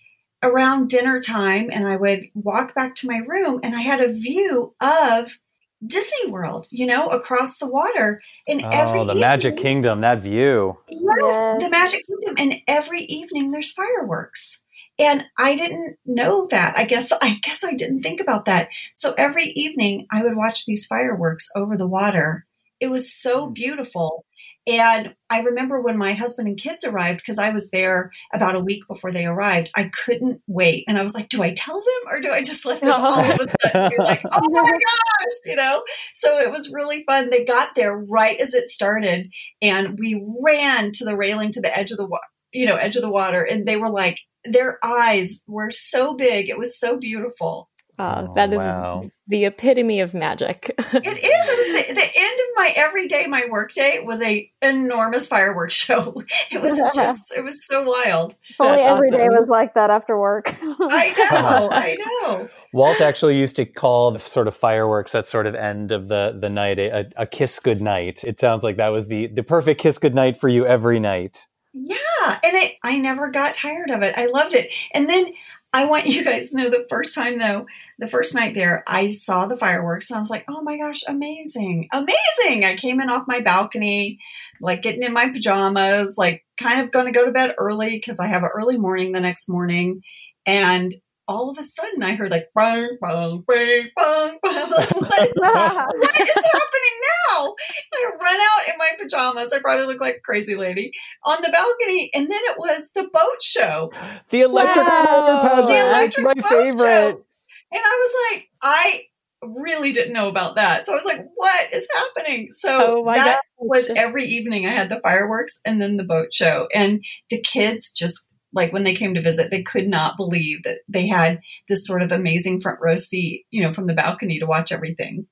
around 0.42 0.88
dinner 0.90 1.20
time 1.20 1.68
and 1.72 1.86
I 1.86 1.96
would 1.96 2.24
walk 2.34 2.74
back 2.74 2.94
to 2.96 3.06
my 3.06 3.18
room 3.18 3.60
and 3.62 3.76
I 3.76 3.80
had 3.80 4.00
a 4.00 4.12
view 4.12 4.74
of 4.80 5.38
Disney 5.86 6.30
World, 6.30 6.66
you 6.70 6.86
know, 6.86 7.08
across 7.08 7.58
the 7.58 7.66
water. 7.66 8.20
And 8.48 8.62
every 8.62 8.76
oh, 8.76 8.80
every 8.80 8.98
the 8.98 9.04
evening, 9.04 9.20
Magic 9.20 9.56
Kingdom, 9.56 10.00
that 10.00 10.20
view. 10.20 10.78
Yes, 10.90 11.00
yes, 11.20 11.62
the 11.62 11.70
Magic 11.70 12.06
Kingdom. 12.06 12.34
And 12.38 12.56
every 12.66 13.02
evening 13.02 13.52
there's 13.52 13.72
fireworks. 13.72 14.60
And 14.98 15.24
I 15.38 15.54
didn't 15.54 15.96
know 16.04 16.46
that. 16.50 16.76
I 16.76 16.84
guess 16.84 17.12
I 17.12 17.38
guess 17.42 17.62
I 17.62 17.74
didn't 17.74 18.02
think 18.02 18.20
about 18.20 18.46
that. 18.46 18.68
So 18.94 19.14
every 19.16 19.44
evening 19.44 20.06
I 20.10 20.22
would 20.22 20.36
watch 20.36 20.66
these 20.66 20.86
fireworks 20.86 21.48
over 21.56 21.76
the 21.76 21.86
water. 21.86 22.46
It 22.80 22.88
was 22.88 23.12
so 23.12 23.46
hmm. 23.46 23.52
beautiful. 23.52 24.24
And 24.66 25.14
I 25.30 25.40
remember 25.40 25.80
when 25.80 25.96
my 25.96 26.12
husband 26.12 26.46
and 26.46 26.58
kids 26.58 26.84
arrived, 26.84 27.20
because 27.20 27.38
I 27.38 27.48
was 27.50 27.70
there 27.70 28.12
about 28.34 28.54
a 28.54 28.60
week 28.60 28.82
before 28.86 29.12
they 29.12 29.24
arrived, 29.24 29.70
I 29.74 29.90
couldn't 30.04 30.42
wait. 30.46 30.84
And 30.86 30.98
I 30.98 31.02
was 31.02 31.14
like, 31.14 31.30
do 31.30 31.42
I 31.42 31.54
tell 31.54 31.76
them 31.76 32.12
or 32.12 32.20
do 32.20 32.30
I 32.30 32.42
just 32.42 32.66
let 32.66 32.82
them 32.82 32.92
all 32.92 33.18
of 33.18 33.40
a 33.40 33.46
sudden 33.62 33.90
be 33.90 34.04
like, 34.04 34.20
oh 34.30 34.50
my 34.50 34.60
gosh, 34.70 35.38
you 35.46 35.56
know? 35.56 35.82
So 36.14 36.38
it 36.38 36.52
was 36.52 36.70
really 36.70 37.02
fun. 37.08 37.30
They 37.30 37.46
got 37.46 37.76
there 37.76 37.96
right 37.96 38.38
as 38.38 38.52
it 38.52 38.68
started 38.68 39.32
and 39.62 39.98
we 39.98 40.22
ran 40.44 40.92
to 40.92 41.04
the 41.06 41.16
railing 41.16 41.50
to 41.52 41.62
the 41.62 41.74
edge 41.74 41.90
of 41.90 41.96
the 41.96 42.06
water, 42.06 42.24
you 42.52 42.66
know, 42.66 42.76
edge 42.76 42.96
of 42.96 43.02
the 43.02 43.10
water. 43.10 43.42
And 43.42 43.66
they 43.66 43.76
were 43.76 43.90
like, 43.90 44.18
their 44.44 44.78
eyes 44.84 45.42
were 45.46 45.70
so 45.70 46.14
big. 46.14 46.48
It 46.48 46.58
was 46.58 46.78
so 46.78 46.96
beautiful. 46.96 47.68
Uh, 47.98 48.32
that 48.34 48.52
is 48.52 48.58
wow. 48.58 49.10
the 49.26 49.44
epitome 49.44 49.98
of 49.98 50.14
magic. 50.14 50.72
it 50.78 50.84
is. 50.94 50.94
It 50.94 51.88
the, 51.88 51.94
the, 51.94 52.10
end 52.16 52.40
of 52.40 52.46
my 52.54 52.72
everyday, 52.76 53.26
my 53.26 53.44
workday 53.50 53.98
was 54.04 54.22
a 54.22 54.48
enormous 54.62 55.26
fireworks 55.26 55.74
show. 55.86 56.22
It 56.52 56.62
was 56.62 56.78
just, 56.94 57.36
it 57.36 57.42
was 57.42 57.66
so 57.66 57.82
wild. 57.82 58.36
Only 58.60 58.82
every 58.82 59.08
awesome. 59.08 59.20
day 59.20 59.28
was 59.30 59.48
like 59.48 59.74
that 59.74 59.90
after 59.90 60.16
work. 60.16 60.56
I 60.62 61.12
know, 61.18 61.70
I 61.72 61.96
know. 61.98 62.48
Walt 62.72 63.00
actually 63.00 63.36
used 63.36 63.56
to 63.56 63.64
call 63.64 64.12
the 64.12 64.20
sort 64.20 64.46
of 64.46 64.54
fireworks 64.54 65.16
at 65.16 65.26
sort 65.26 65.48
of 65.48 65.56
end 65.56 65.90
of 65.90 66.06
the 66.06 66.38
the 66.40 66.48
night 66.48 66.78
a, 66.78 67.06
a 67.16 67.26
kiss 67.26 67.58
good 67.58 67.80
night. 67.80 68.22
It 68.22 68.38
sounds 68.38 68.62
like 68.62 68.76
that 68.76 68.88
was 68.88 69.08
the 69.08 69.26
the 69.26 69.42
perfect 69.42 69.80
kiss 69.80 69.98
good 69.98 70.14
night 70.14 70.38
for 70.38 70.48
you 70.48 70.64
every 70.64 71.00
night. 71.00 71.47
Yeah, 71.80 72.38
and 72.42 72.56
it 72.56 72.74
I 72.82 72.98
never 72.98 73.30
got 73.30 73.54
tired 73.54 73.90
of 73.90 74.02
it. 74.02 74.16
I 74.16 74.26
loved 74.26 74.54
it. 74.54 74.72
And 74.92 75.08
then 75.08 75.32
I 75.72 75.84
want 75.84 76.06
you 76.06 76.24
guys 76.24 76.50
to 76.50 76.56
know 76.56 76.70
the 76.70 76.86
first 76.88 77.14
time 77.14 77.38
though, 77.38 77.66
the 77.98 78.08
first 78.08 78.34
night 78.34 78.54
there, 78.54 78.82
I 78.88 79.12
saw 79.12 79.46
the 79.46 79.56
fireworks 79.56 80.10
and 80.10 80.16
I 80.18 80.20
was 80.20 80.30
like, 80.30 80.44
"Oh 80.48 80.62
my 80.62 80.76
gosh, 80.78 81.02
amazing. 81.06 81.88
Amazing." 81.92 82.64
I 82.64 82.76
came 82.76 83.00
in 83.00 83.10
off 83.10 83.28
my 83.28 83.40
balcony, 83.40 84.18
like 84.60 84.82
getting 84.82 85.02
in 85.02 85.12
my 85.12 85.28
pajamas, 85.30 86.16
like 86.16 86.44
kind 86.60 86.80
of 86.80 86.90
going 86.90 87.06
to 87.06 87.12
go 87.12 87.24
to 87.24 87.32
bed 87.32 87.54
early 87.58 88.00
cuz 88.00 88.18
I 88.18 88.26
have 88.26 88.42
an 88.42 88.50
early 88.54 88.78
morning 88.78 89.12
the 89.12 89.20
next 89.20 89.48
morning 89.48 90.02
and 90.46 90.92
all 91.28 91.50
of 91.50 91.58
a 91.58 91.64
sudden 91.64 92.02
I 92.02 92.14
heard 92.14 92.30
like 92.30 92.48
bang, 92.54 92.96
bang, 93.00 93.44
bang, 93.46 93.90
bang, 93.94 94.38
bang. 94.40 94.40
what, 94.42 94.90
what 94.96 96.20
is 96.20 96.34
happening 96.34 96.96
now? 97.30 97.54
I 97.94 98.10
run 98.20 98.36
out 98.40 98.68
in 98.68 98.78
my 98.78 98.92
pajamas. 98.98 99.52
I 99.52 99.60
probably 99.60 99.86
look 99.86 100.00
like 100.00 100.16
a 100.16 100.20
crazy 100.20 100.56
lady 100.56 100.90
on 101.24 101.42
the 101.42 101.50
balcony. 101.50 102.10
And 102.14 102.24
then 102.24 102.40
it 102.44 102.58
was 102.58 102.90
the 102.94 103.08
boat 103.12 103.42
show. 103.42 103.92
The 104.30 104.40
electric 104.40 104.86
wow. 104.86 105.40
pageant. 105.42 105.68
The 105.68 105.78
electric 105.78 106.26
my 106.26 106.48
favorite. 106.48 107.12
Show. 107.12 107.24
And 107.70 107.82
I 107.84 108.10
was 108.10 108.14
like, 108.32 108.48
I 108.62 109.02
really 109.42 109.92
didn't 109.92 110.14
know 110.14 110.28
about 110.28 110.56
that. 110.56 110.86
So 110.86 110.92
I 110.92 110.96
was 110.96 111.04
like, 111.04 111.26
what 111.34 111.72
is 111.74 111.86
happening? 111.94 112.48
So 112.52 113.02
oh 113.02 113.12
that 113.12 113.24
gosh. 113.24 113.40
was 113.58 113.90
every 113.90 114.26
evening 114.26 114.66
I 114.66 114.70
had 114.70 114.88
the 114.88 115.00
fireworks 115.00 115.60
and 115.64 115.80
then 115.80 115.96
the 115.98 116.04
boat 116.04 116.32
show. 116.32 116.68
And 116.74 117.04
the 117.28 117.40
kids 117.40 117.92
just 117.92 118.26
like 118.52 118.72
when 118.72 118.84
they 118.84 118.94
came 118.94 119.14
to 119.14 119.20
visit, 119.20 119.50
they 119.50 119.62
could 119.62 119.88
not 119.88 120.16
believe 120.16 120.62
that 120.64 120.78
they 120.88 121.06
had 121.06 121.40
this 121.68 121.86
sort 121.86 122.02
of 122.02 122.12
amazing 122.12 122.60
front 122.60 122.80
row 122.80 122.96
seat, 122.96 123.46
you 123.50 123.62
know, 123.62 123.72
from 123.72 123.86
the 123.86 123.94
balcony 123.94 124.38
to 124.38 124.46
watch 124.46 124.72
everything. 124.72 125.26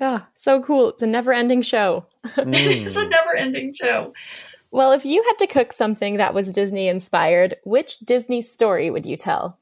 Oh, 0.00 0.26
so 0.34 0.62
cool. 0.62 0.90
It's 0.90 1.02
a 1.02 1.06
never 1.06 1.32
ending 1.32 1.62
show. 1.62 2.06
Mm. 2.24 2.54
it's 2.86 2.96
a 2.96 3.08
never 3.08 3.36
ending 3.36 3.72
show. 3.72 4.14
Well, 4.70 4.92
if 4.92 5.04
you 5.04 5.22
had 5.24 5.38
to 5.38 5.46
cook 5.46 5.72
something 5.72 6.16
that 6.16 6.32
was 6.32 6.52
Disney 6.52 6.88
inspired, 6.88 7.56
which 7.64 7.98
Disney 7.98 8.40
story 8.40 8.88
would 8.90 9.04
you 9.04 9.16
tell? 9.16 9.58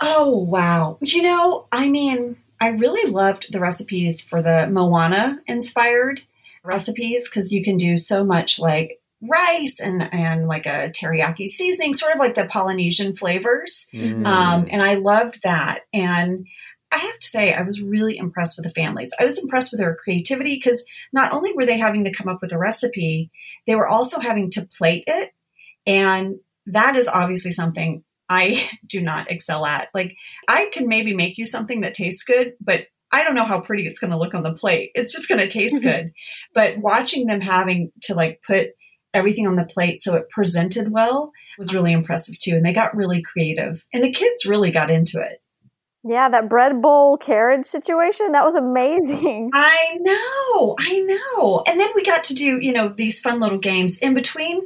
Oh, 0.00 0.38
wow. 0.38 0.98
You 1.02 1.22
know, 1.22 1.66
I 1.70 1.88
mean, 1.88 2.36
I 2.60 2.68
really 2.68 3.10
loved 3.10 3.52
the 3.52 3.60
recipes 3.60 4.22
for 4.22 4.42
the 4.42 4.68
Moana 4.68 5.38
inspired 5.46 6.22
recipes 6.64 7.28
because 7.28 7.52
you 7.52 7.62
can 7.62 7.76
do 7.76 7.96
so 7.96 8.24
much 8.24 8.58
like 8.58 8.99
rice 9.22 9.80
and 9.80 10.02
and 10.12 10.46
like 10.48 10.66
a 10.66 10.90
teriyaki 10.90 11.46
seasoning, 11.46 11.94
sort 11.94 12.14
of 12.14 12.18
like 12.18 12.34
the 12.34 12.46
Polynesian 12.46 13.16
flavors. 13.16 13.86
Mm. 13.92 14.26
Um, 14.26 14.66
and 14.70 14.82
I 14.82 14.94
loved 14.94 15.42
that. 15.42 15.82
And 15.92 16.46
I 16.92 16.98
have 16.98 17.18
to 17.20 17.26
say, 17.26 17.52
I 17.52 17.62
was 17.62 17.80
really 17.80 18.16
impressed 18.16 18.58
with 18.58 18.64
the 18.64 18.72
families. 18.72 19.12
I 19.18 19.24
was 19.24 19.38
impressed 19.38 19.70
with 19.70 19.80
their 19.80 19.94
creativity 19.94 20.56
because 20.56 20.84
not 21.12 21.32
only 21.32 21.52
were 21.52 21.66
they 21.66 21.78
having 21.78 22.04
to 22.04 22.12
come 22.12 22.28
up 22.28 22.40
with 22.42 22.52
a 22.52 22.58
recipe, 22.58 23.30
they 23.66 23.76
were 23.76 23.86
also 23.86 24.18
having 24.18 24.50
to 24.52 24.66
plate 24.66 25.04
it. 25.06 25.30
And 25.86 26.36
that 26.66 26.96
is 26.96 27.06
obviously 27.06 27.52
something 27.52 28.02
I 28.28 28.68
do 28.86 29.00
not 29.00 29.30
excel 29.30 29.66
at. 29.66 29.88
Like, 29.94 30.16
I 30.48 30.68
can 30.72 30.88
maybe 30.88 31.14
make 31.14 31.38
you 31.38 31.46
something 31.46 31.82
that 31.82 31.94
tastes 31.94 32.24
good, 32.24 32.54
but 32.60 32.86
I 33.12 33.24
don't 33.24 33.34
know 33.34 33.44
how 33.44 33.60
pretty 33.60 33.86
it's 33.86 33.98
going 34.00 34.12
to 34.12 34.18
look 34.18 34.34
on 34.34 34.42
the 34.42 34.52
plate. 34.52 34.90
It's 34.94 35.12
just 35.12 35.28
going 35.28 35.40
to 35.40 35.48
taste 35.48 35.82
good. 35.82 36.12
But 36.54 36.78
watching 36.78 37.26
them 37.26 37.40
having 37.40 37.92
to 38.02 38.14
like 38.14 38.40
put 38.44 38.70
everything 39.12 39.46
on 39.46 39.56
the 39.56 39.64
plate 39.64 40.00
so 40.00 40.14
it 40.14 40.30
presented 40.30 40.90
well 40.90 41.32
was 41.60 41.74
really 41.74 41.92
impressive 41.92 42.38
too. 42.38 42.56
And 42.56 42.64
they 42.64 42.72
got 42.72 42.96
really 42.96 43.22
creative. 43.22 43.84
And 43.92 44.02
the 44.02 44.10
kids 44.10 44.46
really 44.46 44.72
got 44.72 44.90
into 44.90 45.20
it. 45.20 45.40
Yeah, 46.02 46.30
that 46.30 46.48
bread 46.48 46.80
bowl 46.80 47.18
carriage 47.18 47.66
situation, 47.66 48.32
that 48.32 48.44
was 48.44 48.54
amazing. 48.54 49.50
I 49.54 49.98
know, 50.00 50.74
I 50.78 51.00
know. 51.00 51.62
And 51.66 51.78
then 51.78 51.90
we 51.94 52.02
got 52.02 52.24
to 52.24 52.34
do, 52.34 52.58
you 52.58 52.72
know, 52.72 52.88
these 52.88 53.20
fun 53.20 53.38
little 53.38 53.58
games 53.58 53.98
in 53.98 54.14
between, 54.14 54.62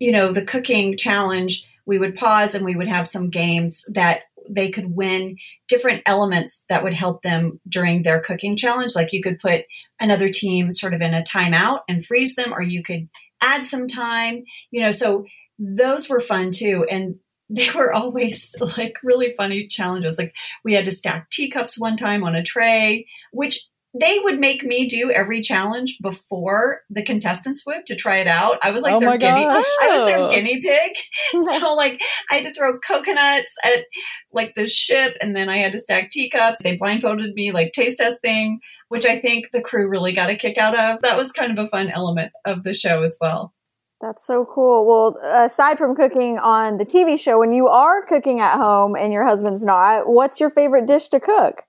you 0.00 0.10
know, 0.10 0.32
the 0.32 0.42
cooking 0.42 0.96
challenge. 0.96 1.66
We 1.84 1.98
would 1.98 2.16
pause 2.16 2.54
and 2.54 2.64
we 2.64 2.76
would 2.76 2.88
have 2.88 3.06
some 3.06 3.28
games 3.28 3.84
that 3.88 4.22
they 4.48 4.70
could 4.70 4.96
win 4.96 5.36
different 5.68 6.02
elements 6.06 6.64
that 6.70 6.82
would 6.82 6.94
help 6.94 7.22
them 7.22 7.60
during 7.68 8.02
their 8.02 8.20
cooking 8.20 8.56
challenge. 8.56 8.96
Like 8.96 9.12
you 9.12 9.22
could 9.22 9.38
put 9.38 9.66
another 10.00 10.30
team 10.30 10.72
sort 10.72 10.94
of 10.94 11.02
in 11.02 11.12
a 11.12 11.22
timeout 11.22 11.80
and 11.86 12.04
freeze 12.04 12.34
them, 12.34 12.54
or 12.54 12.62
you 12.62 12.82
could 12.82 13.10
add 13.40 13.66
some 13.66 13.86
time, 13.86 14.44
you 14.70 14.80
know, 14.80 14.90
so 14.90 15.24
those 15.58 16.08
were 16.08 16.20
fun 16.20 16.50
too. 16.50 16.86
And 16.90 17.16
they 17.50 17.70
were 17.74 17.92
always 17.92 18.54
like 18.76 18.96
really 19.02 19.34
funny 19.36 19.66
challenges. 19.66 20.18
Like 20.18 20.34
we 20.64 20.74
had 20.74 20.84
to 20.84 20.92
stack 20.92 21.30
teacups 21.30 21.78
one 21.78 21.96
time 21.96 22.24
on 22.24 22.34
a 22.34 22.42
tray, 22.42 23.06
which 23.32 23.68
they 23.98 24.18
would 24.22 24.38
make 24.38 24.62
me 24.62 24.86
do 24.86 25.10
every 25.10 25.40
challenge 25.40 25.98
before 26.02 26.82
the 26.90 27.02
contestants 27.02 27.64
would 27.66 27.86
to 27.86 27.96
try 27.96 28.18
it 28.18 28.28
out. 28.28 28.58
I 28.62 28.70
was 28.70 28.82
like 28.82 28.92
Oh 28.92 29.00
their 29.00 29.08
my 29.08 29.16
guinea 29.16 29.44
gosh. 29.44 29.64
I 29.80 29.98
was 29.98 30.10
their 30.10 30.28
guinea 30.28 30.60
pig. 30.60 30.92
so 31.60 31.74
like 31.74 32.00
I 32.30 32.36
had 32.36 32.44
to 32.44 32.52
throw 32.52 32.78
coconuts 32.78 33.54
at 33.64 33.84
like 34.32 34.54
the 34.54 34.66
ship 34.66 35.16
and 35.20 35.34
then 35.34 35.48
I 35.48 35.56
had 35.56 35.72
to 35.72 35.78
stack 35.78 36.10
teacups. 36.10 36.60
They 36.62 36.76
blindfolded 36.76 37.32
me 37.34 37.50
like 37.50 37.72
taste 37.72 37.98
test 37.98 38.20
thing, 38.20 38.60
which 38.88 39.06
I 39.06 39.18
think 39.20 39.46
the 39.52 39.60
crew 39.60 39.88
really 39.88 40.12
got 40.12 40.30
a 40.30 40.36
kick 40.36 40.58
out 40.58 40.78
of. 40.78 41.02
That 41.02 41.16
was 41.16 41.32
kind 41.32 41.56
of 41.56 41.64
a 41.64 41.68
fun 41.68 41.90
element 41.90 42.32
of 42.44 42.62
the 42.64 42.74
show 42.74 43.02
as 43.02 43.16
well. 43.20 43.54
That's 44.00 44.24
so 44.26 44.44
cool. 44.44 44.86
Well, 44.86 45.18
aside 45.44 45.76
from 45.76 45.96
cooking 45.96 46.38
on 46.38 46.78
the 46.78 46.84
TV 46.86 47.18
show, 47.18 47.38
when 47.40 47.52
you 47.52 47.66
are 47.66 48.04
cooking 48.04 48.38
at 48.40 48.56
home 48.56 48.94
and 48.94 49.12
your 49.12 49.24
husband's 49.26 49.64
not, 49.64 50.08
what's 50.08 50.38
your 50.38 50.50
favorite 50.50 50.86
dish 50.86 51.08
to 51.08 51.20
cook? 51.20 51.62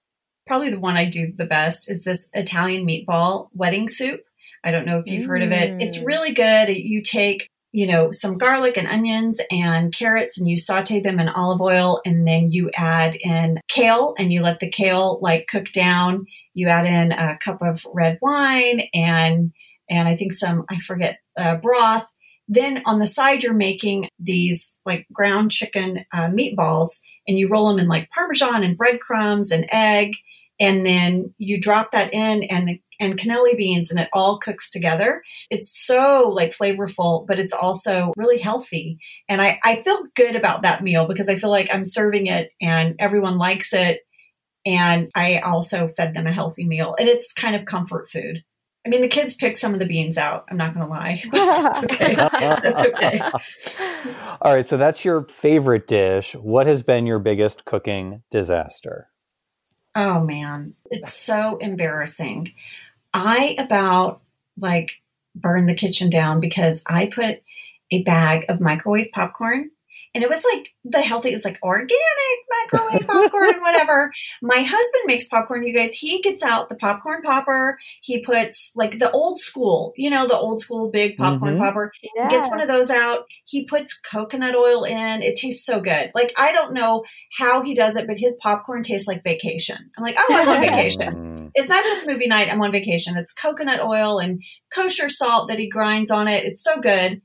probably 0.47 0.71
the 0.71 0.79
one 0.79 0.97
I 0.97 1.05
do 1.05 1.31
the 1.37 1.45
best 1.45 1.91
is 1.91 2.03
this 2.03 2.27
Italian 2.33 2.83
meatball 2.87 3.49
wedding 3.53 3.87
soup. 3.87 4.21
I 4.63 4.71
don't 4.71 4.83
know 4.87 4.97
if 4.97 5.05
you've 5.05 5.27
heard 5.27 5.43
of 5.43 5.51
it. 5.51 5.79
It's 5.79 5.99
Mm. 5.99 6.07
really 6.07 6.31
good. 6.33 6.69
You 6.69 7.03
take, 7.03 7.47
you 7.71 7.85
know, 7.85 8.11
some 8.11 8.37
garlic 8.37 8.77
and 8.77 8.87
onions 8.87 9.39
and 9.51 9.93
carrots 9.93 10.39
and 10.39 10.49
you 10.49 10.57
saute 10.57 10.99
them 10.99 11.19
in 11.19 11.29
olive 11.29 11.61
oil 11.61 12.01
and 12.05 12.27
then 12.27 12.51
you 12.51 12.71
add 12.75 13.15
in 13.15 13.59
kale 13.67 14.15
and 14.17 14.33
you 14.33 14.41
let 14.41 14.59
the 14.59 14.69
kale 14.69 15.19
like 15.21 15.47
cook 15.47 15.71
down. 15.71 16.25
You 16.53 16.67
add 16.67 16.85
in 16.85 17.11
a 17.11 17.37
cup 17.43 17.61
of 17.61 17.85
red 17.93 18.17
wine 18.21 18.81
and 18.93 19.51
and 19.89 20.07
I 20.07 20.15
think 20.15 20.33
some 20.33 20.65
I 20.69 20.79
forget 20.79 21.19
uh, 21.37 21.55
broth. 21.55 22.07
Then 22.47 22.81
on 22.85 22.97
the 22.97 23.07
side 23.07 23.43
you're 23.43 23.53
making 23.53 24.09
these 24.17 24.75
like 24.83 25.05
ground 25.13 25.51
chicken 25.51 26.05
uh, 26.11 26.27
meatballs 26.27 26.99
and 27.27 27.37
you 27.37 27.49
roll 27.49 27.69
them 27.69 27.79
in 27.79 27.87
like 27.87 28.09
parmesan 28.09 28.63
and 28.63 28.77
breadcrumbs 28.77 29.51
and 29.51 29.67
egg 29.71 30.15
and 30.59 30.85
then 30.85 31.33
you 31.37 31.59
drop 31.59 31.91
that 31.91 32.13
in 32.13 32.43
and 32.43 32.79
and 32.99 33.17
cannelli 33.17 33.55
beans 33.55 33.91
and 33.91 33.99
it 33.99 34.09
all 34.13 34.39
cooks 34.39 34.69
together. 34.69 35.23
It's 35.49 35.77
so 35.77 36.31
like 36.33 36.55
flavorful 36.55 37.25
but 37.25 37.39
it's 37.39 37.53
also 37.53 38.13
really 38.17 38.39
healthy. 38.39 38.99
And 39.27 39.41
i 39.41 39.59
i 39.63 39.81
feel 39.83 40.03
good 40.15 40.35
about 40.35 40.63
that 40.63 40.83
meal 40.83 41.07
because 41.07 41.29
i 41.29 41.35
feel 41.35 41.49
like 41.49 41.69
i'm 41.71 41.85
serving 41.85 42.27
it 42.27 42.51
and 42.61 42.95
everyone 42.99 43.37
likes 43.37 43.73
it. 43.73 44.01
And 44.65 45.09
i 45.15 45.39
also 45.39 45.87
fed 45.87 46.13
them 46.13 46.27
a 46.27 46.33
healthy 46.33 46.65
meal. 46.65 46.95
And 46.99 47.07
it's 47.07 47.33
kind 47.33 47.55
of 47.55 47.65
comfort 47.65 48.09
food. 48.09 48.43
I 48.85 48.89
mean 48.89 49.01
the 49.01 49.07
kids 49.07 49.35
picked 49.35 49.57
some 49.57 49.73
of 49.73 49.79
the 49.79 49.85
beans 49.85 50.17
out. 50.17 50.45
I'm 50.49 50.57
not 50.57 50.73
gonna 50.73 50.87
lie. 50.87 51.21
That's 51.31 51.83
okay. 51.83 52.15
That's 52.15 52.85
okay. 52.87 53.21
All 54.41 54.53
right, 54.53 54.65
so 54.65 54.77
that's 54.77 55.03
your 55.03 55.23
favorite 55.25 55.87
dish. 55.87 56.33
What 56.33 56.65
has 56.65 56.81
been 56.81 57.05
your 57.05 57.19
biggest 57.19 57.65
cooking 57.65 58.23
disaster? 58.31 59.09
Oh 59.95 60.21
man, 60.21 60.75
it's 60.89 61.13
so 61.13 61.57
embarrassing. 61.57 62.53
I 63.13 63.55
about 63.57 64.21
like 64.57 64.91
burned 65.35 65.69
the 65.69 65.75
kitchen 65.75 66.09
down 66.09 66.39
because 66.39 66.83
I 66.85 67.07
put 67.07 67.41
a 67.91 68.03
bag 68.03 68.45
of 68.49 68.61
microwave 68.61 69.11
popcorn 69.11 69.71
and 70.15 70.23
it 70.23 70.29
was 70.29 70.43
like 70.53 70.69
the 70.83 71.01
healthy, 71.01 71.29
it 71.29 71.33
was 71.33 71.45
like 71.45 71.59
organic 71.61 71.91
microwave 72.71 73.07
popcorn, 73.07 73.61
whatever. 73.61 74.11
My 74.41 74.61
husband 74.61 75.03
makes 75.05 75.27
popcorn, 75.27 75.63
you 75.63 75.73
guys. 75.75 75.93
He 75.93 76.21
gets 76.21 76.41
out 76.41 76.67
the 76.69 76.75
popcorn 76.75 77.21
popper. 77.21 77.77
He 78.01 78.19
puts 78.23 78.71
like 78.75 78.97
the 78.99 79.11
old 79.11 79.39
school, 79.39 79.93
you 79.95 80.09
know, 80.09 80.27
the 80.27 80.37
old 80.37 80.61
school 80.61 80.89
big 80.89 81.15
popcorn 81.17 81.55
Mhm. 81.57 81.59
popper. 81.59 81.91
Yeah. 82.15 82.27
He 82.29 82.35
gets 82.35 82.49
one 82.49 82.61
of 82.61 82.67
those 82.67 82.89
out. 82.89 83.25
He 83.45 83.65
puts 83.65 83.99
coconut 83.99 84.55
oil 84.55 84.83
in. 84.83 85.21
It 85.21 85.35
tastes 85.35 85.65
so 85.65 85.79
good. 85.79 86.11
Like 86.15 86.33
I 86.37 86.51
don't 86.53 86.73
know 86.73 87.03
how 87.37 87.61
he 87.61 87.73
does 87.75 87.95
it, 87.95 88.07
but 88.07 88.17
his 88.17 88.35
popcorn 88.41 88.81
tastes 88.83 89.07
like 89.07 89.23
vacation. 89.23 89.91
I'm 89.97 90.03
like, 90.03 90.15
oh, 90.17 90.27
I'm 90.31 90.49
on 90.49 90.61
vacation. 90.61 91.13
Mm. 91.13 91.51
It's 91.55 91.69
not 91.69 91.85
just 91.85 92.07
movie 92.07 92.27
night. 92.27 92.51
I'm 92.51 92.61
on 92.61 92.71
vacation. 92.71 93.15
It's 93.17 93.31
coconut 93.33 93.79
oil 93.79 94.19
and 94.19 94.41
kosher 94.73 95.09
salt 95.09 95.49
that 95.49 95.59
he 95.59 95.69
grinds 95.69 96.09
on 96.11 96.27
it. 96.27 96.45
It's 96.45 96.63
so 96.63 96.79
good. 96.79 97.21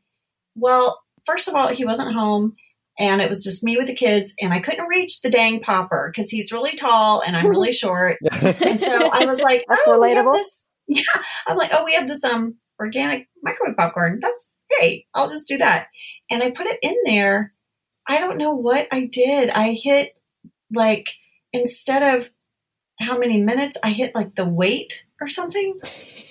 Well, 0.55 1.03
first 1.27 1.49
of 1.49 1.55
all, 1.55 1.69
he 1.69 1.85
wasn't 1.85 2.15
home 2.15 2.57
and 2.99 3.21
it 3.21 3.29
was 3.29 3.43
just 3.43 3.65
me 3.65 3.77
with 3.77 3.87
the 3.87 3.95
kids 3.95 4.33
and 4.41 4.53
I 4.53 4.61
couldn't 4.61 4.87
reach 4.87 5.21
the 5.21 5.31
dang 5.31 5.61
popper 5.61 6.13
because 6.13 6.31
he's 6.31 6.53
really 6.53 6.77
tall 6.77 7.23
and 7.23 7.37
I'm 7.37 7.49
really 7.49 7.73
short. 7.83 8.19
And 8.41 8.81
so 8.81 9.11
I 9.13 9.27
was 9.27 9.41
like, 9.41 9.65
That's 9.69 9.83
oh, 9.87 9.99
we 10.01 10.13
have 10.13 10.25
relatable. 10.27 10.35
this. 10.35 10.67
Yeah. 10.87 11.03
I'm 11.47 11.57
like, 11.57 11.71
oh, 11.73 11.83
we 11.85 11.95
have 11.95 12.07
this 12.07 12.23
um 12.25 12.57
organic 12.79 13.27
microwave 13.43 13.77
popcorn. 13.77 14.19
That's 14.21 14.53
hey, 14.71 15.07
I'll 15.15 15.31
just 15.31 15.49
do 15.49 15.57
that. 15.57 15.87
And 16.31 16.43
I 16.43 16.51
put 16.51 16.67
it 16.67 16.79
in 16.83 16.95
there. 17.07 17.53
I 18.07 18.19
don't 18.19 18.37
know 18.37 18.53
what 18.53 18.87
I 18.93 19.07
did. 19.07 19.49
I 19.49 19.73
hit 19.73 20.15
like 20.71 21.09
instead 21.55 22.03
of 22.03 22.29
how 23.01 23.17
many 23.17 23.41
minutes, 23.41 23.79
I 23.83 23.91
hit 23.91 24.15
like 24.15 24.35
the 24.35 24.45
weight 24.45 25.07
or 25.21 25.29
something. 25.29 25.75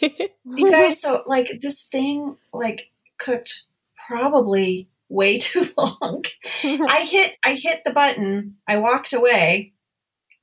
You 0.01 0.71
guys, 0.71 1.01
so 1.01 1.23
like 1.25 1.59
this 1.61 1.87
thing 1.87 2.37
like 2.53 2.91
cooked 3.17 3.63
probably 4.07 4.89
way 5.13 5.37
too 5.39 5.69
long. 5.77 6.23
I 6.63 7.07
hit 7.09 7.37
I 7.43 7.53
hit 7.53 7.83
the 7.85 7.93
button. 7.93 8.57
I 8.67 8.77
walked 8.77 9.13
away. 9.13 9.73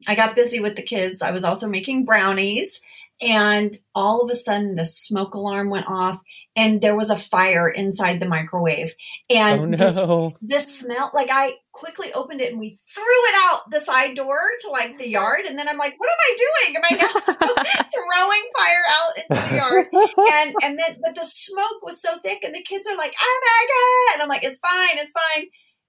I 0.06 0.14
got 0.14 0.36
busy 0.36 0.60
with 0.60 0.76
the 0.76 0.82
kids. 0.82 1.20
I 1.20 1.30
was 1.30 1.44
also 1.44 1.68
making 1.68 2.06
brownies 2.06 2.80
and 3.20 3.76
all 3.94 4.22
of 4.22 4.30
a 4.30 4.34
sudden 4.34 4.76
the 4.76 4.86
smoke 4.86 5.34
alarm 5.34 5.68
went 5.68 5.88
off 5.88 6.20
and 6.60 6.82
there 6.82 6.94
was 6.94 7.08
a 7.08 7.16
fire 7.16 7.70
inside 7.70 8.20
the 8.20 8.28
microwave. 8.28 8.94
And 9.30 9.74
oh 9.74 9.78
this 9.78 9.94
no. 9.94 10.36
this 10.42 10.78
smell 10.80 11.10
like 11.14 11.28
i 11.32 11.54
quickly 11.72 12.12
opened 12.12 12.42
it 12.42 12.52
and 12.52 12.60
we 12.60 12.78
threw 12.94 13.02
it 13.04 13.34
out 13.44 13.70
the 13.70 13.80
side 13.80 14.14
door 14.14 14.38
to 14.60 14.70
like 14.70 14.98
the 14.98 15.08
yard. 15.08 15.46
And 15.48 15.58
then 15.58 15.68
i'm 15.68 15.78
like 15.78 15.94
what 15.96 16.10
am 16.10 16.18
i 16.20 16.36
doing? 16.44 16.76
Am 16.76 16.82
i 16.84 16.94
now 16.96 17.08
throwing 17.94 18.44
fire 18.58 18.84
out 18.90 19.16
into 19.16 19.48
the 19.48 19.56
yard? 19.56 19.86
And 20.34 20.54
and 20.62 20.78
then 20.78 21.00
but 21.02 21.14
the 21.14 21.24
smoke 21.24 21.82
was 21.82 22.02
so 22.02 22.18
thick 22.18 22.44
and 22.44 22.54
the 22.54 22.62
kids 22.62 22.86
are 22.86 22.96
like 22.96 23.14
oh 23.20 23.40
my 23.42 23.66
god. 23.66 24.14
And 24.14 24.22
i'm 24.22 24.28
like 24.28 24.44
it's 24.44 24.60
fine 24.60 24.98
it's 24.98 25.12
fine. 25.12 25.46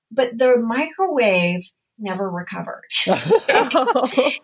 But 0.10 0.38
the 0.38 0.58
microwave 0.58 1.70
never 2.00 2.30
recovered. 2.30 2.84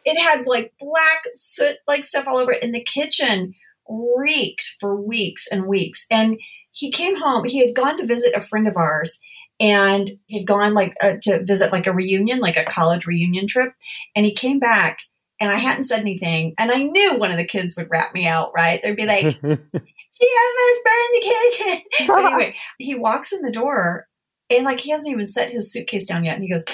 It 0.06 0.20
had 0.20 0.46
like 0.46 0.74
black 0.80 1.24
soot 1.34 1.78
like 1.88 2.06
stuff 2.06 2.28
all 2.28 2.38
over 2.38 2.52
it. 2.52 2.64
And 2.64 2.74
the 2.76 2.84
kitchen 2.84 3.54
reeked 3.90 4.76
for 4.80 5.00
weeks 5.00 5.48
and 5.52 5.66
weeks 5.66 6.06
and 6.10 6.38
he 6.72 6.92
came 6.92 7.16
home 7.16 7.44
he 7.46 7.66
had 7.66 7.76
gone 7.76 7.98
to 7.98 8.06
visit 8.06 8.34
a 8.36 8.42
friend 8.42 8.68
of 8.68 8.78
ours 8.78 9.20
and 9.60 10.12
he'd 10.28 10.46
gone 10.46 10.74
like 10.74 10.94
uh, 11.02 11.14
to 11.22 11.44
visit 11.44 11.72
like 11.72 11.88
a 11.88 11.94
reunion 11.94 12.40
like 12.40 12.58
a 12.58 12.66
college 12.66 13.06
reunion 13.06 13.48
trip 13.48 13.74
and 14.16 14.26
he 14.26 14.34
came 14.34 14.60
back 14.60 15.00
and 15.40 15.52
i 15.52 15.56
hadn't 15.56 15.84
said 15.84 16.00
anything 16.00 16.54
and 16.58 16.72
i 16.72 16.82
knew 16.82 17.18
one 17.18 17.32
of 17.32 17.38
the 17.38 17.46
kids 17.46 17.76
would 17.76 17.90
rat 17.90 18.14
me 18.14 18.26
out 18.28 18.52
right 18.56 18.82
they'd 18.84 18.96
be 18.96 19.06
like 19.06 19.24
she 19.24 20.28
almost 20.44 20.84
burned 20.86 21.14
the 21.14 21.22
kitchen 21.22 21.82
but 22.08 22.26
anyway 22.26 22.56
he 22.78 22.96
walks 22.96 23.32
in 23.32 23.42
the 23.42 23.52
door 23.52 24.08
and 24.50 24.66
like 24.66 24.80
he 24.80 24.92
hasn't 24.92 25.12
even 25.12 25.28
set 25.28 25.52
his 25.52 25.72
suitcase 25.72 26.06
down 26.06 26.24
yet 26.24 26.36
and 26.36 26.44
he 26.44 26.50
goes 26.50 26.66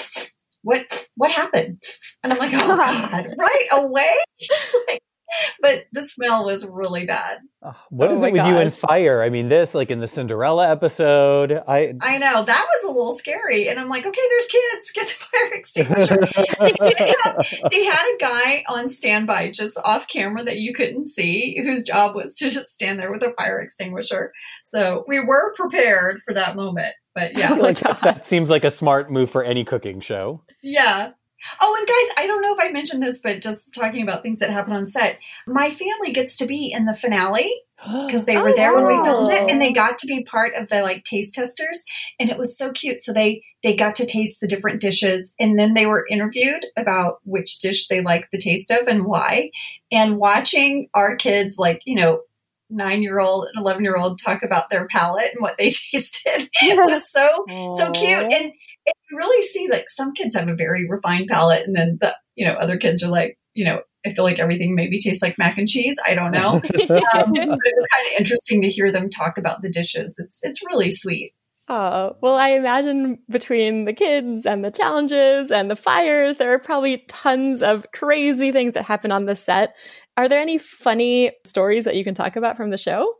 what 0.64 1.08
what 1.14 1.30
happened? 1.30 1.80
And 2.22 2.32
I'm 2.32 2.38
like, 2.38 2.52
oh 2.54 2.76
God, 2.76 3.26
right 3.38 3.68
away. 3.72 4.10
but 5.60 5.84
the 5.92 6.04
smell 6.04 6.44
was 6.44 6.66
really 6.66 7.06
bad. 7.06 7.38
Oh, 7.62 7.74
what 7.88 8.10
Oh 8.10 8.14
is 8.14 8.22
it 8.22 8.32
with 8.32 8.46
you 8.46 8.56
and 8.56 8.74
fire? 8.74 9.22
I 9.22 9.30
mean, 9.30 9.48
this 9.48 9.74
like 9.74 9.90
in 9.90 10.00
the 10.00 10.06
Cinderella 10.06 10.70
episode. 10.70 11.62
I 11.66 11.94
I 12.00 12.18
know 12.18 12.42
that 12.42 12.66
was 12.74 12.84
a 12.84 12.94
little 12.94 13.14
scary, 13.14 13.68
and 13.68 13.80
I'm 13.80 13.88
like, 13.88 14.04
okay, 14.04 14.20
there's 14.30 14.46
kids, 14.46 14.90
get 14.94 15.06
the 15.08 15.14
fire 15.14 15.52
extinguisher. 15.54 16.20
they, 16.60 17.14
had, 17.22 17.70
they 17.70 17.84
had 17.84 18.14
a 18.14 18.18
guy 18.18 18.64
on 18.68 18.88
standby 18.88 19.50
just 19.50 19.78
off 19.84 20.06
camera 20.08 20.42
that 20.44 20.58
you 20.58 20.74
couldn't 20.74 21.06
see, 21.06 21.58
whose 21.62 21.82
job 21.82 22.14
was 22.14 22.36
to 22.36 22.50
just 22.50 22.68
stand 22.68 22.98
there 22.98 23.10
with 23.10 23.22
a 23.22 23.32
fire 23.38 23.60
extinguisher. 23.60 24.32
So 24.64 25.04
we 25.08 25.20
were 25.20 25.54
prepared 25.54 26.20
for 26.22 26.34
that 26.34 26.56
moment. 26.56 26.94
But 27.14 27.38
yeah, 27.38 27.48
feel 27.54 27.62
like 27.62 27.78
that, 27.80 28.00
that 28.02 28.24
seems 28.24 28.50
like 28.50 28.64
a 28.64 28.70
smart 28.70 29.10
move 29.10 29.30
for 29.30 29.42
any 29.42 29.64
cooking 29.64 30.00
show. 30.00 30.42
Yeah. 30.62 31.12
Oh, 31.60 31.76
and 31.78 31.86
guys, 31.86 32.24
I 32.24 32.26
don't 32.26 32.42
know 32.42 32.54
if 32.56 32.58
I 32.62 32.72
mentioned 32.72 33.02
this, 33.02 33.18
but 33.18 33.42
just 33.42 33.72
talking 33.72 34.02
about 34.02 34.22
things 34.22 34.40
that 34.40 34.50
happen 34.50 34.72
on 34.72 34.86
set, 34.86 35.18
my 35.46 35.70
family 35.70 36.12
gets 36.12 36.36
to 36.36 36.46
be 36.46 36.72
in 36.72 36.86
the 36.86 36.94
finale 36.94 37.62
because 38.06 38.24
they 38.24 38.36
oh, 38.36 38.42
were 38.42 38.50
Oh, 38.50 38.54
there 38.54 38.74
when 38.74 38.86
we 38.86 39.02
filmed 39.04 39.32
it, 39.32 39.50
and 39.50 39.60
they 39.60 39.72
got 39.72 39.98
to 39.98 40.06
be 40.06 40.24
part 40.24 40.54
of 40.54 40.68
the 40.68 40.82
like 40.82 41.04
taste 41.04 41.34
testers, 41.34 41.84
and 42.18 42.30
it 42.30 42.38
was 42.38 42.56
so 42.56 42.72
cute. 42.72 43.02
So 43.02 43.12
they 43.12 43.42
they 43.62 43.74
got 43.74 43.96
to 43.96 44.06
taste 44.06 44.40
the 44.40 44.46
different 44.46 44.80
dishes, 44.80 45.32
and 45.38 45.58
then 45.58 45.74
they 45.74 45.86
were 45.86 46.06
interviewed 46.10 46.66
about 46.76 47.18
which 47.24 47.58
dish 47.58 47.88
they 47.88 48.00
liked 48.00 48.30
the 48.32 48.38
taste 48.38 48.70
of 48.70 48.86
and 48.86 49.04
why. 49.04 49.50
And 49.92 50.18
watching 50.18 50.88
our 50.94 51.16
kids, 51.16 51.58
like 51.58 51.82
you 51.84 51.96
know. 51.96 52.22
Nine 52.70 53.02
year 53.02 53.20
old 53.20 53.46
and 53.46 53.62
11 53.62 53.84
year 53.84 53.94
old 53.94 54.18
talk 54.18 54.42
about 54.42 54.70
their 54.70 54.88
palate 54.88 55.30
and 55.34 55.42
what 55.42 55.56
they 55.58 55.70
tasted 55.92 56.48
it 56.62 56.76
was 56.84 57.08
so 57.08 57.44
so 57.76 57.92
cute 57.92 58.32
and, 58.32 58.52
and 58.86 58.94
you 59.10 59.16
really 59.16 59.42
see 59.42 59.68
like 59.70 59.88
some 59.88 60.12
kids 60.12 60.36
have 60.36 60.48
a 60.48 60.54
very 60.54 60.88
refined 60.88 61.28
palate 61.28 61.66
and 61.66 61.74
then 61.74 61.98
the 62.00 62.14
you 62.34 62.46
know 62.46 62.54
other 62.54 62.76
kids 62.76 63.02
are 63.02 63.10
like 63.10 63.38
you 63.54 63.64
know 63.64 63.80
i 64.06 64.12
feel 64.12 64.24
like 64.24 64.38
everything 64.38 64.74
maybe 64.74 65.00
tastes 65.00 65.22
like 65.22 65.38
mac 65.38 65.58
and 65.58 65.68
cheese 65.68 65.96
i 66.06 66.14
don't 66.14 66.32
know 66.32 66.54
um, 66.54 66.62
but 66.62 66.88
it 66.88 67.48
was 67.48 67.88
kind 67.94 68.06
of 68.06 68.18
interesting 68.18 68.62
to 68.62 68.68
hear 68.68 68.90
them 68.90 69.10
talk 69.10 69.38
about 69.38 69.62
the 69.62 69.70
dishes 69.70 70.14
it's 70.18 70.40
it's 70.42 70.64
really 70.66 70.92
sweet 70.92 71.34
Oh, 71.66 72.16
well, 72.20 72.34
I 72.34 72.50
imagine 72.50 73.18
between 73.30 73.86
the 73.86 73.94
kids 73.94 74.44
and 74.44 74.62
the 74.62 74.70
challenges 74.70 75.50
and 75.50 75.70
the 75.70 75.76
fires, 75.76 76.36
there 76.36 76.52
are 76.52 76.58
probably 76.58 76.98
tons 77.08 77.62
of 77.62 77.86
crazy 77.90 78.52
things 78.52 78.74
that 78.74 78.84
happen 78.84 79.10
on 79.10 79.24
the 79.24 79.34
set. 79.34 79.74
Are 80.18 80.28
there 80.28 80.42
any 80.42 80.58
funny 80.58 81.32
stories 81.46 81.86
that 81.86 81.96
you 81.96 82.04
can 82.04 82.14
talk 82.14 82.36
about 82.36 82.58
from 82.58 82.68
the 82.68 82.76
show? 82.76 83.10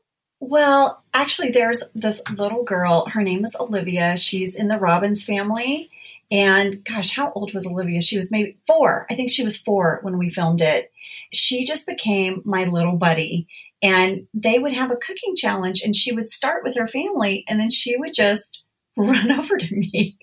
Well 0.49 1.03
actually 1.13 1.51
there's 1.51 1.83
this 1.95 2.23
little 2.31 2.65
girl. 2.65 3.07
Her 3.07 3.23
name 3.23 3.45
is 3.45 3.57
olivia. 3.59 4.17
She's 4.17 4.55
in 4.55 4.69
the 4.69 4.79
robbins 4.79 5.25
family. 5.25 5.91
And 6.31 6.85
gosh 6.85 7.15
how 7.15 7.33
old 7.33 7.55
was 7.55 7.67
olivia? 7.67 8.01
She 8.01 8.17
was 8.17 8.31
maybe 8.31 8.57
four. 8.67 9.07
I 9.11 9.15
think 9.15 9.31
she 9.31 9.45
was 9.45 9.57
four 9.57 10.01
when 10.03 10.19
we 10.19 10.31
filmed 10.31 10.61
it. 10.61 10.91
She 11.33 11.65
just 11.65 11.87
became 11.87 12.43
my 12.45 12.65
little 12.65 12.97
buddy. 12.97 13.47
And 13.83 14.27
they 14.33 14.59
would 14.59 14.73
have 14.73 14.91
a 14.91 14.97
cooking 14.97 15.37
challenge 15.37 15.83
and 15.83 15.95
she 15.95 16.13
would 16.13 16.31
start 16.31 16.65
with 16.65 16.77
her 16.77 16.89
family 16.89 17.45
and 17.49 17.61
then 17.61 17.71
she 17.71 17.97
would 17.97 18.15
just 18.15 18.63
run 18.97 19.31
over 19.33 19.59
to 19.59 19.75
me 19.75 20.17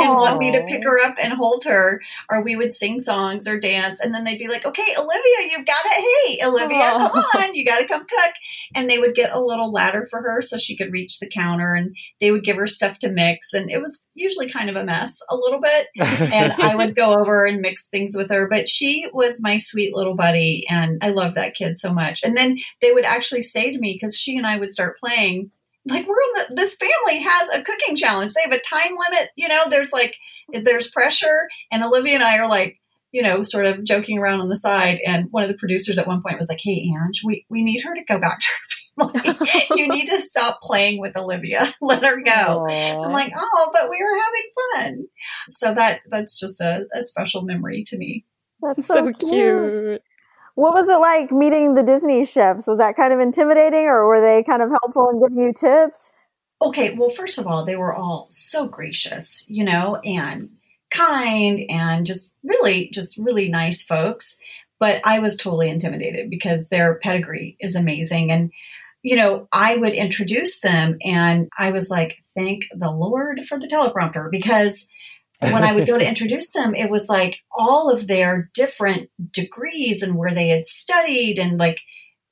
and 0.00 0.14
want 0.14 0.38
me 0.38 0.52
to 0.52 0.64
pick 0.64 0.84
her 0.84 1.00
up 1.00 1.16
and 1.20 1.32
hold 1.32 1.64
her 1.64 2.00
or 2.30 2.42
we 2.42 2.56
would 2.56 2.74
sing 2.74 3.00
songs 3.00 3.46
or 3.46 3.58
dance 3.58 4.00
and 4.00 4.14
then 4.14 4.24
they'd 4.24 4.38
be 4.38 4.48
like 4.48 4.64
okay 4.64 4.94
olivia 4.98 5.50
you've 5.50 5.66
got 5.66 5.82
to 5.82 5.88
hey 5.90 6.38
olivia 6.44 6.78
Aw. 6.78 7.08
come 7.08 7.42
on 7.42 7.54
you 7.54 7.64
got 7.64 7.78
to 7.78 7.88
come 7.88 8.00
cook 8.00 8.34
and 8.74 8.88
they 8.88 8.98
would 8.98 9.14
get 9.14 9.32
a 9.32 9.40
little 9.40 9.72
ladder 9.72 10.06
for 10.10 10.22
her 10.22 10.42
so 10.42 10.56
she 10.58 10.76
could 10.76 10.92
reach 10.92 11.18
the 11.18 11.28
counter 11.28 11.74
and 11.74 11.94
they 12.20 12.30
would 12.30 12.44
give 12.44 12.56
her 12.56 12.66
stuff 12.66 12.98
to 12.98 13.10
mix 13.10 13.52
and 13.52 13.70
it 13.70 13.80
was 13.80 14.04
usually 14.14 14.50
kind 14.50 14.70
of 14.70 14.76
a 14.76 14.84
mess 14.84 15.16
a 15.30 15.36
little 15.36 15.60
bit 15.60 15.86
and 16.32 16.52
I 16.52 16.74
would 16.74 16.94
go 16.96 17.18
over 17.18 17.44
and 17.44 17.60
mix 17.60 17.88
things 17.88 18.16
with 18.16 18.30
her. 18.30 18.48
But 18.48 18.68
she 18.68 19.06
was 19.12 19.40
my 19.40 19.58
sweet 19.58 19.94
little 19.94 20.16
buddy, 20.16 20.64
and 20.68 20.98
I 21.02 21.10
love 21.10 21.34
that 21.34 21.54
kid 21.54 21.78
so 21.78 21.92
much. 21.92 22.20
And 22.22 22.36
then 22.36 22.58
they 22.80 22.92
would 22.92 23.04
actually 23.04 23.42
say 23.42 23.70
to 23.70 23.78
me 23.78 23.94
because 23.94 24.16
she 24.16 24.36
and 24.36 24.46
I 24.46 24.58
would 24.58 24.72
start 24.72 24.98
playing. 24.98 25.50
Like 25.86 26.06
we're 26.06 26.14
in 26.14 26.32
the, 26.34 26.54
this 26.54 26.76
family 26.76 27.22
has 27.22 27.48
a 27.50 27.62
cooking 27.62 27.96
challenge. 27.96 28.32
They 28.34 28.42
have 28.42 28.52
a 28.52 28.60
time 28.60 28.92
limit. 28.92 29.30
You 29.36 29.48
know, 29.48 29.62
there's 29.68 29.92
like 29.92 30.16
there's 30.52 30.90
pressure, 30.90 31.48
and 31.70 31.84
Olivia 31.84 32.14
and 32.14 32.22
I 32.22 32.38
are 32.38 32.48
like, 32.48 32.80
you 33.10 33.22
know, 33.22 33.42
sort 33.42 33.66
of 33.66 33.84
joking 33.84 34.18
around 34.18 34.40
on 34.40 34.48
the 34.48 34.56
side. 34.56 35.00
And 35.06 35.26
one 35.30 35.42
of 35.42 35.48
the 35.48 35.58
producers 35.58 35.98
at 35.98 36.06
one 36.06 36.22
point 36.22 36.38
was 36.38 36.48
like, 36.48 36.60
"Hey, 36.62 36.88
Ange, 36.88 37.22
we 37.24 37.46
we 37.48 37.62
need 37.64 37.82
her 37.82 37.94
to 37.94 38.04
go 38.04 38.18
back 38.18 38.38
to 38.40 38.46
her 38.46 39.12
family. 39.22 39.58
you 39.76 39.88
need 39.88 40.06
to 40.06 40.20
stop 40.20 40.60
playing 40.62 41.00
with 41.00 41.16
Olivia. 41.16 41.74
Let 41.80 42.04
her 42.04 42.20
go." 42.22 42.66
I'm 42.70 43.12
like, 43.12 43.32
oh, 43.36 43.70
but 43.72 43.90
we 43.90 44.02
were 44.02 44.18
having 44.18 44.96
fun. 44.96 45.04
So 45.48 45.74
that 45.74 46.00
that's 46.08 46.38
just 46.38 46.60
a, 46.60 46.86
a 46.94 47.02
special 47.02 47.42
memory 47.42 47.84
to 47.88 47.98
me. 47.98 48.24
That's 48.60 48.86
so, 48.86 49.12
cute. 49.12 50.02
What 50.54 50.74
was 50.74 50.88
it 50.88 50.98
like 50.98 51.32
meeting 51.32 51.74
the 51.74 51.82
Disney 51.82 52.24
chefs? 52.24 52.66
Was 52.66 52.78
that 52.78 52.96
kind 52.96 53.12
of 53.12 53.20
intimidating 53.20 53.86
or 53.86 54.06
were 54.06 54.20
they 54.20 54.42
kind 54.42 54.62
of 54.62 54.70
helpful 54.70 55.08
in 55.10 55.20
giving 55.20 55.42
you 55.42 55.52
tips? 55.52 56.12
Okay, 56.60 56.94
well, 56.94 57.08
first 57.08 57.38
of 57.38 57.46
all, 57.46 57.64
they 57.64 57.76
were 57.76 57.94
all 57.94 58.26
so 58.30 58.66
gracious, 58.66 59.44
you 59.48 59.64
know, 59.64 59.96
and 59.96 60.50
kind 60.92 61.60
and 61.68 62.06
just 62.06 62.32
really, 62.44 62.90
just 62.90 63.16
really 63.18 63.48
nice 63.48 63.84
folks. 63.84 64.36
But 64.78 65.00
I 65.04 65.18
was 65.20 65.36
totally 65.36 65.70
intimidated 65.70 66.28
because 66.28 66.68
their 66.68 66.98
pedigree 67.02 67.56
is 67.60 67.74
amazing. 67.74 68.30
And, 68.30 68.52
you 69.02 69.16
know, 69.16 69.48
I 69.52 69.76
would 69.76 69.94
introduce 69.94 70.60
them 70.60 70.98
and 71.02 71.48
I 71.58 71.70
was 71.70 71.88
like, 71.88 72.18
thank 72.36 72.64
the 72.76 72.90
Lord 72.90 73.44
for 73.48 73.58
the 73.58 73.68
teleprompter 73.68 74.30
because 74.30 74.86
when 75.42 75.64
I 75.64 75.72
would 75.72 75.86
go 75.86 75.98
to 75.98 76.08
introduce 76.08 76.48
them, 76.50 76.74
it 76.74 76.90
was 76.90 77.08
like 77.08 77.38
all 77.56 77.90
of 77.90 78.06
their 78.06 78.50
different 78.54 79.10
degrees 79.32 80.02
and 80.02 80.16
where 80.16 80.34
they 80.34 80.48
had 80.48 80.66
studied. 80.66 81.38
And 81.38 81.58
like, 81.58 81.80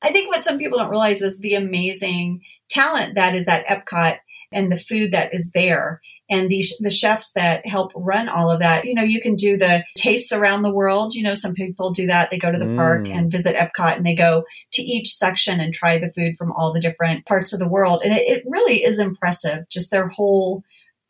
I 0.03 0.11
think 0.13 0.29
what 0.29 0.45
some 0.45 0.59
people 0.59 0.79
don't 0.79 0.91
realize 0.91 1.23
is 1.23 1.39
the 1.39 1.55
amazing 1.55 2.41
talent 2.69 3.15
that 3.17 3.35
is 3.35 3.49
at 3.49 3.67
Epcot 3.67 4.19
and 4.53 4.71
the 4.71 4.77
food 4.79 5.13
that 5.13 5.35
is 5.35 5.51
there. 5.55 6.01
And 6.33 6.49
the, 6.49 6.65
the 6.79 6.91
chefs 6.91 7.33
that 7.33 7.67
help 7.67 7.91
run 7.97 8.29
all 8.29 8.53
of 8.53 8.61
that, 8.61 8.85
you 8.85 8.95
know, 8.95 9.03
you 9.03 9.21
can 9.21 9.35
do 9.35 9.57
the 9.57 9.85
tastes 9.97 10.31
around 10.31 10.63
the 10.63 10.73
world. 10.73 11.13
You 11.13 11.25
know, 11.25 11.35
some 11.35 11.55
people 11.55 11.91
do 11.91 12.07
that. 12.07 12.31
They 12.31 12.39
go 12.39 12.53
to 12.53 12.59
the 12.59 12.73
park 12.77 13.03
Mm. 13.03 13.13
and 13.17 13.33
visit 13.33 13.57
Epcot 13.57 13.97
and 13.97 14.07
they 14.07 14.15
go 14.15 14.45
to 14.75 14.83
each 14.83 15.09
section 15.13 15.59
and 15.59 15.75
try 15.75 15.99
the 15.99 16.13
food 16.13 16.37
from 16.39 16.53
all 16.53 16.73
the 16.73 16.81
different 16.81 17.27
parts 17.27 17.53
of 17.53 17.59
the 17.59 17.67
world. 17.67 18.03
And 18.05 18.15
it, 18.15 18.29
it 18.29 18.45
really 18.47 18.85
is 18.85 19.01
impressive, 19.01 19.69
just 19.69 19.91
their 19.91 20.07
whole 20.07 20.63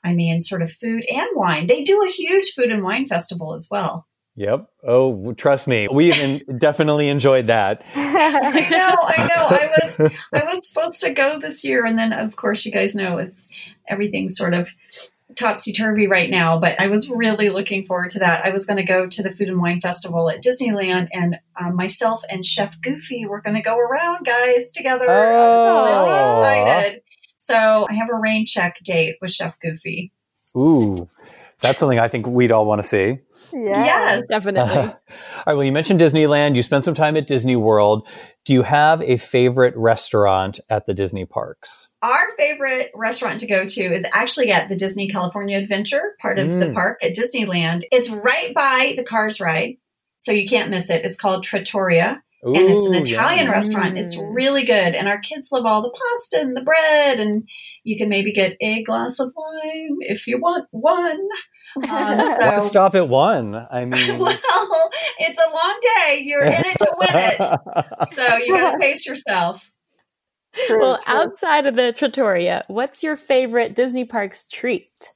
I 0.05 0.13
mean, 0.15 0.41
sort 0.41 0.63
of 0.63 0.73
food 0.73 1.05
and 1.13 1.29
wine. 1.35 1.67
They 1.67 1.83
do 1.83 2.03
a 2.03 2.11
huge 2.11 2.53
food 2.53 2.71
and 2.71 2.83
wine 2.83 3.07
festival 3.07 3.55
as 3.55 3.69
well. 3.71 4.07
Yep. 4.37 4.67
Oh, 4.87 5.33
trust 5.35 5.67
me, 5.67 5.89
we 5.89 6.07
even 6.13 6.41
definitely 6.59 7.09
enjoyed 7.09 7.49
that. 7.49 7.83
I 7.95 8.69
know, 8.71 8.97
I 9.03 9.27
know. 9.27 9.47
I 9.49 9.71
was 9.83 10.01
I 10.33 10.45
was 10.45 10.67
supposed 10.69 11.01
to 11.03 11.13
go 11.13 11.39
this 11.39 11.65
year, 11.65 11.85
and 11.85 11.99
then 11.99 12.13
of 12.13 12.37
course 12.37 12.65
you 12.65 12.73
guys 12.73 12.95
know 12.95 13.19
it's 13.19 13.49
everything's 13.89 14.39
sort 14.39 14.55
of 14.55 14.71
topsy 15.37 15.73
turvy 15.73 16.07
right 16.07 16.31
now. 16.31 16.59
But 16.59 16.81
I 16.81 16.87
was 16.87 17.11
really 17.11 17.51
looking 17.51 17.85
forward 17.85 18.11
to 18.11 18.21
that. 18.21 18.45
I 18.45 18.51
was 18.51 18.65
going 18.67 18.79
to 18.79 18.83
go 18.83 19.07
to 19.07 19.23
the 19.23 19.31
Food 19.33 19.49
and 19.49 19.61
Wine 19.61 19.81
Festival 19.81 20.31
at 20.31 20.43
Disneyland, 20.43 21.09
and 21.13 21.37
um, 21.61 21.77
myself 21.77 22.23
and 22.31 22.47
Chef 22.47 22.81
Goofy 22.81 23.27
were 23.27 23.41
going 23.43 23.57
to 23.57 23.63
go 23.63 23.77
around, 23.79 24.25
guys, 24.25 24.73
together. 24.73 25.11
I 25.11 25.31
was 25.33 25.67
Oh. 25.67 26.41
really 26.41 26.61
excited. 26.61 27.03
So 27.51 27.87
I 27.89 27.95
have 27.95 28.09
a 28.11 28.17
rain 28.17 28.47
check 28.47 28.79
date 28.85 29.17
with 29.21 29.33
Chef 29.33 29.59
Goofy. 29.61 30.13
Ooh, 30.57 31.09
that's 31.61 31.79
something 31.79 31.99
I 31.99 32.09
think 32.09 32.27
we'd 32.27 32.53
all 32.53 32.65
want 32.67 32.83
to 32.83 32.89
see. 32.89 33.19
yeah. 33.53 33.85
Yes. 33.85 34.23
Definitely. 34.29 34.61
All 34.79 34.95
right. 35.47 35.55
Well, 35.55 35.65
you 35.65 35.73
mentioned 35.73 36.01
Disneyland. 36.01 36.57
You 36.57 36.63
spent 36.63 36.85
some 36.85 36.95
time 36.95 37.17
at 37.17 37.27
Disney 37.27 37.57
World. 37.57 38.07
Do 38.45 38.53
you 38.53 38.63
have 38.63 39.03
a 39.03 39.17
favorite 39.17 39.75
restaurant 39.77 40.61
at 40.69 40.87
the 40.87 40.95
Disney 40.95 41.25
parks? 41.25 41.89
Our 42.03 42.33
favorite 42.39 42.91
restaurant 42.95 43.41
to 43.41 43.47
go 43.47 43.65
to 43.65 43.83
is 43.95 44.07
actually 44.13 44.51
at 44.53 44.69
the 44.69 44.77
Disney 44.77 45.09
California 45.09 45.59
Adventure, 45.59 46.15
part 46.21 46.39
of 46.39 46.59
the 46.59 46.67
Mm. 46.67 46.75
park 46.75 46.99
at 47.03 47.15
Disneyland. 47.15 47.83
It's 47.93 48.09
right 48.11 48.53
by 48.55 48.95
the 48.97 49.03
Cars 49.05 49.41
ride, 49.41 49.77
so 50.19 50.33
you 50.33 50.49
can't 50.49 50.71
miss 50.71 50.89
it. 50.91 51.05
It's 51.05 51.17
called 51.17 51.45
Trattoria, 51.45 52.23
and 52.43 52.57
it's 52.57 52.87
an 52.87 52.95
Italian 52.95 53.47
yum. 53.47 53.53
restaurant. 53.53 53.99
It's 53.99 54.17
really 54.17 54.65
good, 54.65 54.95
and 54.95 55.09
our 55.09 55.21
kids 55.21 55.51
love 55.53 55.67
all 55.67 55.83
the 55.83 55.91
pasta 55.91 56.41
and 56.41 56.57
the 56.57 56.63
bread, 56.63 57.21
and 57.21 57.49
you 57.85 57.99
can 57.99 58.09
maybe 58.09 58.33
get 58.33 58.57
a 58.61 58.83
glass 58.83 59.19
of 59.21 59.33
wine 59.37 59.99
if 60.01 60.27
you 60.27 60.39
want 60.41 60.67
one. 60.71 61.21
Um, 61.77 61.85
Why 61.89 62.59
so, 62.61 62.67
stop 62.67 62.95
at 62.95 63.09
one? 63.09 63.55
I 63.55 63.85
mean, 63.85 64.19
well, 64.19 64.39
it's 65.19 65.39
a 65.39 65.51
long 65.51 65.81
day. 65.83 66.23
You're 66.25 66.45
in 66.45 66.65
it 66.65 66.79
to 66.79 66.95
win 66.99 67.09
it, 67.13 68.13
so 68.13 68.37
you 68.37 68.57
got 68.57 68.73
to 68.73 68.79
pace 68.79 69.07
yourself. 69.07 69.71
True, 70.67 70.81
well, 70.81 70.99
true. 71.05 71.15
outside 71.15 71.67
of 71.67 71.77
the 71.77 71.93
Trattoria, 71.93 72.65
what's 72.69 73.03
your 73.03 73.17
favorite 73.17 73.75
Disney 73.75 74.05
Parks 74.05 74.49
treat? 74.49 75.09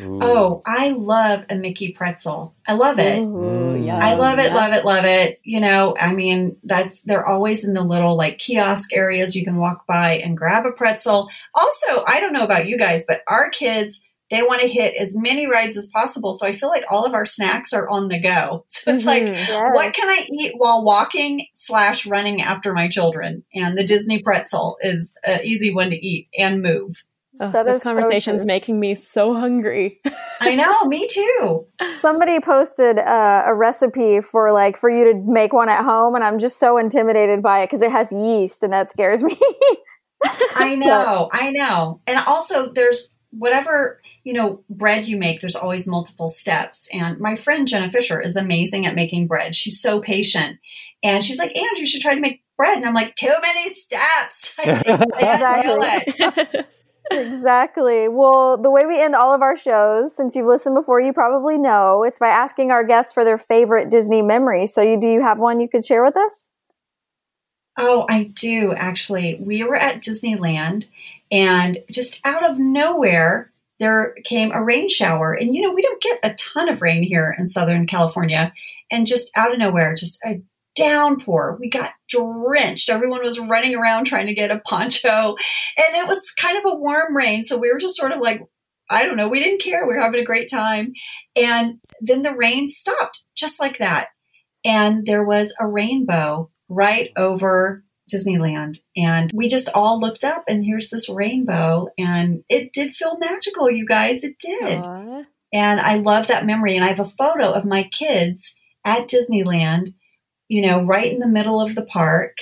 Ooh. 0.00 0.18
Oh, 0.22 0.62
I 0.66 0.90
love 0.90 1.44
a 1.50 1.54
Mickey 1.56 1.92
pretzel. 1.92 2.54
I 2.66 2.74
love 2.74 2.98
it. 2.98 3.18
Ooh, 3.20 3.76
Mm. 3.76 3.86
yum. 3.86 4.00
I 4.02 4.14
love 4.14 4.38
it, 4.38 4.46
Yeah. 4.46 4.54
love 4.54 4.72
it, 4.72 4.84
love 4.84 5.04
it. 5.04 5.40
You 5.44 5.60
know, 5.60 5.94
I 5.98 6.12
mean, 6.12 6.56
that's 6.64 7.00
they're 7.00 7.26
always 7.26 7.64
in 7.64 7.74
the 7.74 7.84
little 7.84 8.16
like 8.16 8.38
kiosk 8.38 8.92
areas 8.92 9.36
you 9.36 9.44
can 9.44 9.56
walk 9.56 9.86
by 9.86 10.18
and 10.18 10.36
grab 10.36 10.66
a 10.66 10.72
pretzel. 10.72 11.28
Also, 11.54 12.04
I 12.06 12.20
don't 12.20 12.32
know 12.32 12.44
about 12.44 12.66
you 12.66 12.78
guys, 12.78 13.04
but 13.06 13.20
our 13.28 13.50
kids 13.50 14.00
they 14.28 14.42
want 14.42 14.60
to 14.60 14.66
hit 14.66 14.92
as 14.96 15.16
many 15.16 15.46
rides 15.46 15.76
as 15.76 15.86
possible. 15.86 16.32
So 16.32 16.48
I 16.48 16.52
feel 16.56 16.68
like 16.68 16.82
all 16.90 17.04
of 17.06 17.14
our 17.14 17.26
snacks 17.26 17.72
are 17.72 17.88
on 17.88 18.08
the 18.08 18.18
go. 18.18 18.64
So 18.70 18.92
it's 18.92 19.04
like, 19.04 19.22
Mhm. 19.22 19.28
Yes. 19.28 19.70
what 19.72 19.94
can 19.94 20.08
I 20.08 20.26
eat 20.28 20.54
while 20.56 20.84
walking 20.84 21.46
slash 21.52 22.06
running 22.06 22.42
after 22.42 22.72
my 22.72 22.88
children? 22.88 23.44
And 23.54 23.78
the 23.78 23.84
Disney 23.84 24.20
pretzel 24.24 24.78
is 24.82 25.16
an 25.22 25.42
easy 25.44 25.72
one 25.72 25.90
to 25.90 25.96
eat 25.96 26.26
and 26.36 26.60
move. 26.60 27.04
Oh, 27.40 27.50
That 27.50 27.66
this 27.66 27.76
is 27.76 27.82
so 27.82 27.94
conversation's 27.94 28.42
true. 28.42 28.46
making 28.46 28.80
me 28.80 28.94
so 28.94 29.34
hungry. 29.34 30.00
I 30.40 30.54
know, 30.54 30.84
me 30.86 31.06
too. 31.06 31.66
Somebody 32.00 32.40
posted 32.40 32.98
uh, 32.98 33.44
a 33.46 33.54
recipe 33.54 34.20
for 34.20 34.52
like 34.52 34.76
for 34.76 34.88
you 34.90 35.12
to 35.12 35.14
make 35.26 35.52
one 35.52 35.68
at 35.68 35.84
home, 35.84 36.14
and 36.14 36.24
I'm 36.24 36.38
just 36.38 36.58
so 36.58 36.78
intimidated 36.78 37.42
by 37.42 37.60
it 37.60 37.66
because 37.66 37.82
it 37.82 37.90
has 37.90 38.12
yeast, 38.12 38.62
and 38.62 38.72
that 38.72 38.90
scares 38.90 39.22
me. 39.22 39.38
I 40.54 40.74
know, 40.76 41.28
I 41.32 41.50
know. 41.50 42.00
And 42.06 42.18
also, 42.26 42.72
there's 42.72 43.14
whatever, 43.30 44.00
you 44.24 44.32
know, 44.32 44.62
bread 44.70 45.06
you 45.06 45.16
make, 45.18 45.40
there's 45.40 45.56
always 45.56 45.86
multiple 45.86 46.28
steps. 46.28 46.88
And 46.92 47.18
my 47.20 47.36
friend 47.36 47.68
Jenna 47.68 47.90
Fischer 47.90 48.20
is 48.20 48.34
amazing 48.34 48.86
at 48.86 48.94
making 48.94 49.26
bread. 49.26 49.54
She's 49.54 49.80
so 49.80 50.00
patient. 50.00 50.58
And 51.02 51.22
she's 51.22 51.38
like, 51.38 51.54
Andrew, 51.56 51.80
you 51.80 51.86
should 51.86 52.00
try 52.00 52.14
to 52.14 52.20
make 52.20 52.42
bread. 52.56 52.78
And 52.78 52.86
I'm 52.86 52.94
like, 52.94 53.14
too 53.14 53.34
many 53.42 53.68
steps. 53.74 54.54
I 54.58 54.82
can't 54.82 55.64
do 55.64 55.78
it. 55.82 56.66
Exactly. 57.10 58.08
Well, 58.08 58.56
the 58.56 58.70
way 58.70 58.86
we 58.86 59.00
end 59.00 59.14
all 59.14 59.34
of 59.34 59.42
our 59.42 59.56
shows, 59.56 60.14
since 60.14 60.34
you've 60.34 60.46
listened 60.46 60.74
before, 60.74 61.00
you 61.00 61.12
probably 61.12 61.58
know 61.58 62.02
it's 62.02 62.18
by 62.18 62.28
asking 62.28 62.70
our 62.70 62.84
guests 62.84 63.12
for 63.12 63.24
their 63.24 63.38
favorite 63.38 63.90
Disney 63.90 64.22
memory. 64.22 64.66
So, 64.66 64.82
you 64.82 65.00
do 65.00 65.06
you 65.06 65.22
have 65.22 65.38
one 65.38 65.60
you 65.60 65.68
could 65.68 65.84
share 65.84 66.04
with 66.04 66.16
us? 66.16 66.50
Oh, 67.78 68.06
I 68.08 68.24
do 68.24 68.72
actually. 68.72 69.36
We 69.40 69.62
were 69.62 69.76
at 69.76 70.02
Disneyland 70.02 70.88
and 71.30 71.78
just 71.90 72.20
out 72.24 72.48
of 72.48 72.58
nowhere, 72.58 73.52
there 73.78 74.14
came 74.24 74.52
a 74.52 74.64
rain 74.64 74.88
shower. 74.88 75.32
And 75.32 75.54
you 75.54 75.62
know, 75.62 75.72
we 75.72 75.82
don't 75.82 76.02
get 76.02 76.18
a 76.22 76.34
ton 76.34 76.68
of 76.68 76.80
rain 76.80 77.02
here 77.02 77.34
in 77.38 77.46
Southern 77.46 77.86
California. 77.86 78.52
And 78.90 79.06
just 79.06 79.30
out 79.36 79.52
of 79.52 79.58
nowhere, 79.58 79.94
just 79.94 80.18
a 80.24 80.40
downpour. 80.76 81.56
We 81.58 81.68
got 81.68 81.92
drenched. 82.08 82.88
Everyone 82.88 83.22
was 83.22 83.40
running 83.40 83.74
around 83.74 84.04
trying 84.04 84.26
to 84.26 84.34
get 84.34 84.50
a 84.50 84.60
poncho. 84.60 85.36
And 85.76 85.96
it 85.96 86.06
was 86.06 86.30
kind 86.38 86.56
of 86.58 86.64
a 86.72 86.76
warm 86.76 87.16
rain. 87.16 87.44
So 87.44 87.58
we 87.58 87.72
were 87.72 87.78
just 87.78 87.96
sort 87.96 88.12
of 88.12 88.20
like, 88.20 88.42
I 88.88 89.04
don't 89.04 89.16
know, 89.16 89.28
we 89.28 89.40
didn't 89.40 89.62
care. 89.62 89.86
We 89.86 89.94
were 89.94 90.00
having 90.00 90.20
a 90.20 90.24
great 90.24 90.48
time. 90.48 90.92
And 91.34 91.80
then 92.00 92.22
the 92.22 92.34
rain 92.34 92.68
stopped 92.68 93.22
just 93.34 93.58
like 93.58 93.78
that. 93.78 94.08
And 94.64 95.04
there 95.04 95.24
was 95.24 95.54
a 95.58 95.66
rainbow 95.66 96.50
right 96.68 97.10
over 97.16 97.84
Disneyland. 98.12 98.78
And 98.96 99.30
we 99.34 99.48
just 99.48 99.68
all 99.74 99.98
looked 99.98 100.24
up 100.24 100.44
and 100.48 100.64
here's 100.64 100.90
this 100.90 101.08
rainbow. 101.08 101.88
And 101.98 102.44
it 102.48 102.72
did 102.72 102.94
feel 102.94 103.18
magical, 103.18 103.70
you 103.70 103.86
guys. 103.86 104.22
It 104.22 104.38
did. 104.38 104.78
Aw. 104.78 105.24
And 105.52 105.80
I 105.80 105.96
love 105.96 106.28
that 106.28 106.46
memory. 106.46 106.76
And 106.76 106.84
I 106.84 106.88
have 106.88 107.00
a 107.00 107.04
photo 107.04 107.52
of 107.52 107.64
my 107.64 107.84
kids 107.84 108.56
at 108.84 109.08
Disneyland, 109.08 109.88
you 110.48 110.62
know, 110.62 110.82
right 110.82 111.12
in 111.12 111.18
the 111.20 111.28
middle 111.28 111.60
of 111.60 111.74
the 111.74 111.84
park. 111.84 112.38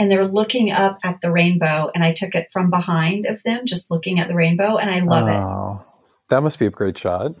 And 0.00 0.10
they're 0.12 0.28
looking 0.28 0.70
up 0.70 0.98
at 1.02 1.20
the 1.20 1.32
rainbow. 1.32 1.90
And 1.92 2.04
I 2.04 2.12
took 2.12 2.34
it 2.36 2.48
from 2.52 2.70
behind 2.70 3.26
of 3.26 3.42
them, 3.42 3.66
just 3.66 3.90
looking 3.90 4.20
at 4.20 4.28
the 4.28 4.34
rainbow. 4.34 4.76
And 4.76 4.88
I 4.90 5.00
love 5.00 5.26
it. 5.26 5.32
Oh, 5.34 5.84
That 6.28 6.42
must 6.42 6.60
be 6.60 6.66
a 6.66 6.70
great 6.70 6.96
shot. 6.96 7.32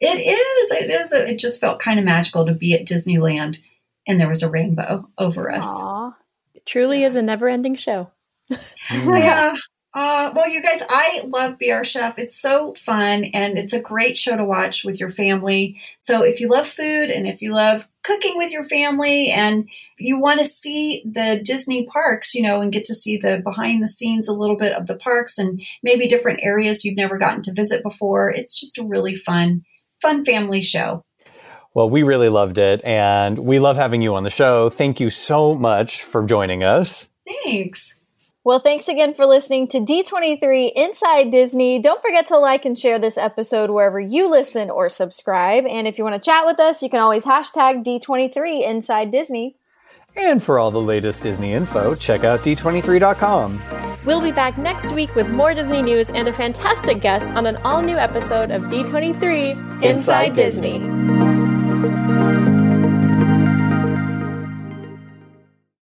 It 0.00 0.18
is. 0.18 0.70
It 0.70 0.90
is. 0.90 1.12
It 1.12 1.38
just 1.38 1.60
felt 1.60 1.80
kind 1.80 1.98
of 1.98 2.04
magical 2.04 2.44
to 2.44 2.52
be 2.52 2.74
at 2.74 2.86
Disneyland 2.86 3.58
and 4.06 4.20
there 4.20 4.28
was 4.28 4.42
a 4.42 4.50
rainbow 4.50 5.08
over 5.18 5.50
us. 5.50 5.66
Aw. 5.66 6.14
It 6.54 6.66
truly 6.66 7.04
is 7.04 7.14
a 7.16 7.22
never 7.22 7.48
ending 7.48 7.74
show. 7.76 8.10
Mm. 8.90 9.18
Yeah. 9.18 9.54
Uh, 9.94 10.32
well, 10.34 10.48
you 10.48 10.60
guys, 10.60 10.82
I 10.88 11.22
love 11.24 11.56
Be 11.56 11.70
Our 11.70 11.84
Chef. 11.84 12.18
It's 12.18 12.40
so 12.40 12.74
fun 12.74 13.24
and 13.26 13.56
it's 13.56 13.72
a 13.72 13.80
great 13.80 14.18
show 14.18 14.36
to 14.36 14.44
watch 14.44 14.84
with 14.84 14.98
your 14.98 15.10
family. 15.10 15.80
So 16.00 16.24
if 16.24 16.40
you 16.40 16.48
love 16.48 16.66
food 16.66 17.10
and 17.10 17.28
if 17.28 17.40
you 17.40 17.54
love 17.54 17.86
cooking 18.02 18.36
with 18.36 18.50
your 18.50 18.64
family 18.64 19.30
and 19.30 19.68
you 19.96 20.18
want 20.18 20.40
to 20.40 20.46
see 20.46 21.04
the 21.04 21.40
Disney 21.44 21.86
parks, 21.86 22.34
you 22.34 22.42
know, 22.42 22.60
and 22.60 22.72
get 22.72 22.84
to 22.86 22.94
see 22.94 23.18
the 23.18 23.40
behind 23.44 23.84
the 23.84 23.88
scenes 23.88 24.28
a 24.28 24.34
little 24.34 24.56
bit 24.56 24.72
of 24.72 24.88
the 24.88 24.96
parks 24.96 25.38
and 25.38 25.62
maybe 25.84 26.08
different 26.08 26.40
areas 26.42 26.84
you've 26.84 26.96
never 26.96 27.16
gotten 27.16 27.42
to 27.42 27.54
visit 27.54 27.84
before, 27.84 28.30
it's 28.30 28.58
just 28.58 28.78
a 28.78 28.84
really 28.84 29.14
fun, 29.14 29.62
fun 30.02 30.24
family 30.24 30.62
show. 30.62 31.04
Well, 31.72 31.90
we 31.90 32.04
really 32.04 32.28
loved 32.28 32.58
it, 32.58 32.84
and 32.84 33.36
we 33.36 33.58
love 33.58 33.76
having 33.76 34.00
you 34.00 34.14
on 34.14 34.22
the 34.22 34.30
show. 34.30 34.70
Thank 34.70 35.00
you 35.00 35.10
so 35.10 35.56
much 35.56 36.04
for 36.04 36.24
joining 36.24 36.62
us. 36.62 37.10
Thanks. 37.42 37.96
Well, 38.44 38.58
thanks 38.58 38.88
again 38.88 39.14
for 39.14 39.24
listening 39.24 39.68
to 39.68 39.78
D23 39.78 40.72
Inside 40.76 41.30
Disney. 41.30 41.78
Don't 41.80 42.02
forget 42.02 42.26
to 42.26 42.36
like 42.36 42.66
and 42.66 42.78
share 42.78 42.98
this 42.98 43.16
episode 43.16 43.70
wherever 43.70 43.98
you 43.98 44.28
listen 44.28 44.68
or 44.68 44.90
subscribe. 44.90 45.64
And 45.64 45.88
if 45.88 45.96
you 45.96 46.04
want 46.04 46.22
to 46.22 46.30
chat 46.30 46.44
with 46.44 46.60
us, 46.60 46.82
you 46.82 46.90
can 46.90 47.00
always 47.00 47.24
hashtag 47.24 47.82
D23 47.82 48.68
Inside 48.68 49.10
Disney. 49.10 49.56
And 50.14 50.42
for 50.42 50.58
all 50.58 50.70
the 50.70 50.80
latest 50.80 51.22
Disney 51.22 51.54
info, 51.54 51.94
check 51.94 52.22
out 52.24 52.40
d23.com. 52.40 53.62
We'll 54.04 54.20
be 54.20 54.30
back 54.30 54.58
next 54.58 54.92
week 54.92 55.14
with 55.14 55.30
more 55.30 55.54
Disney 55.54 55.80
news 55.80 56.10
and 56.10 56.28
a 56.28 56.32
fantastic 56.32 57.00
guest 57.00 57.32
on 57.34 57.46
an 57.46 57.56
all 57.64 57.80
new 57.80 57.96
episode 57.96 58.50
of 58.50 58.64
D23 58.64 59.82
Inside 59.82 60.34
Disney. 60.34 61.53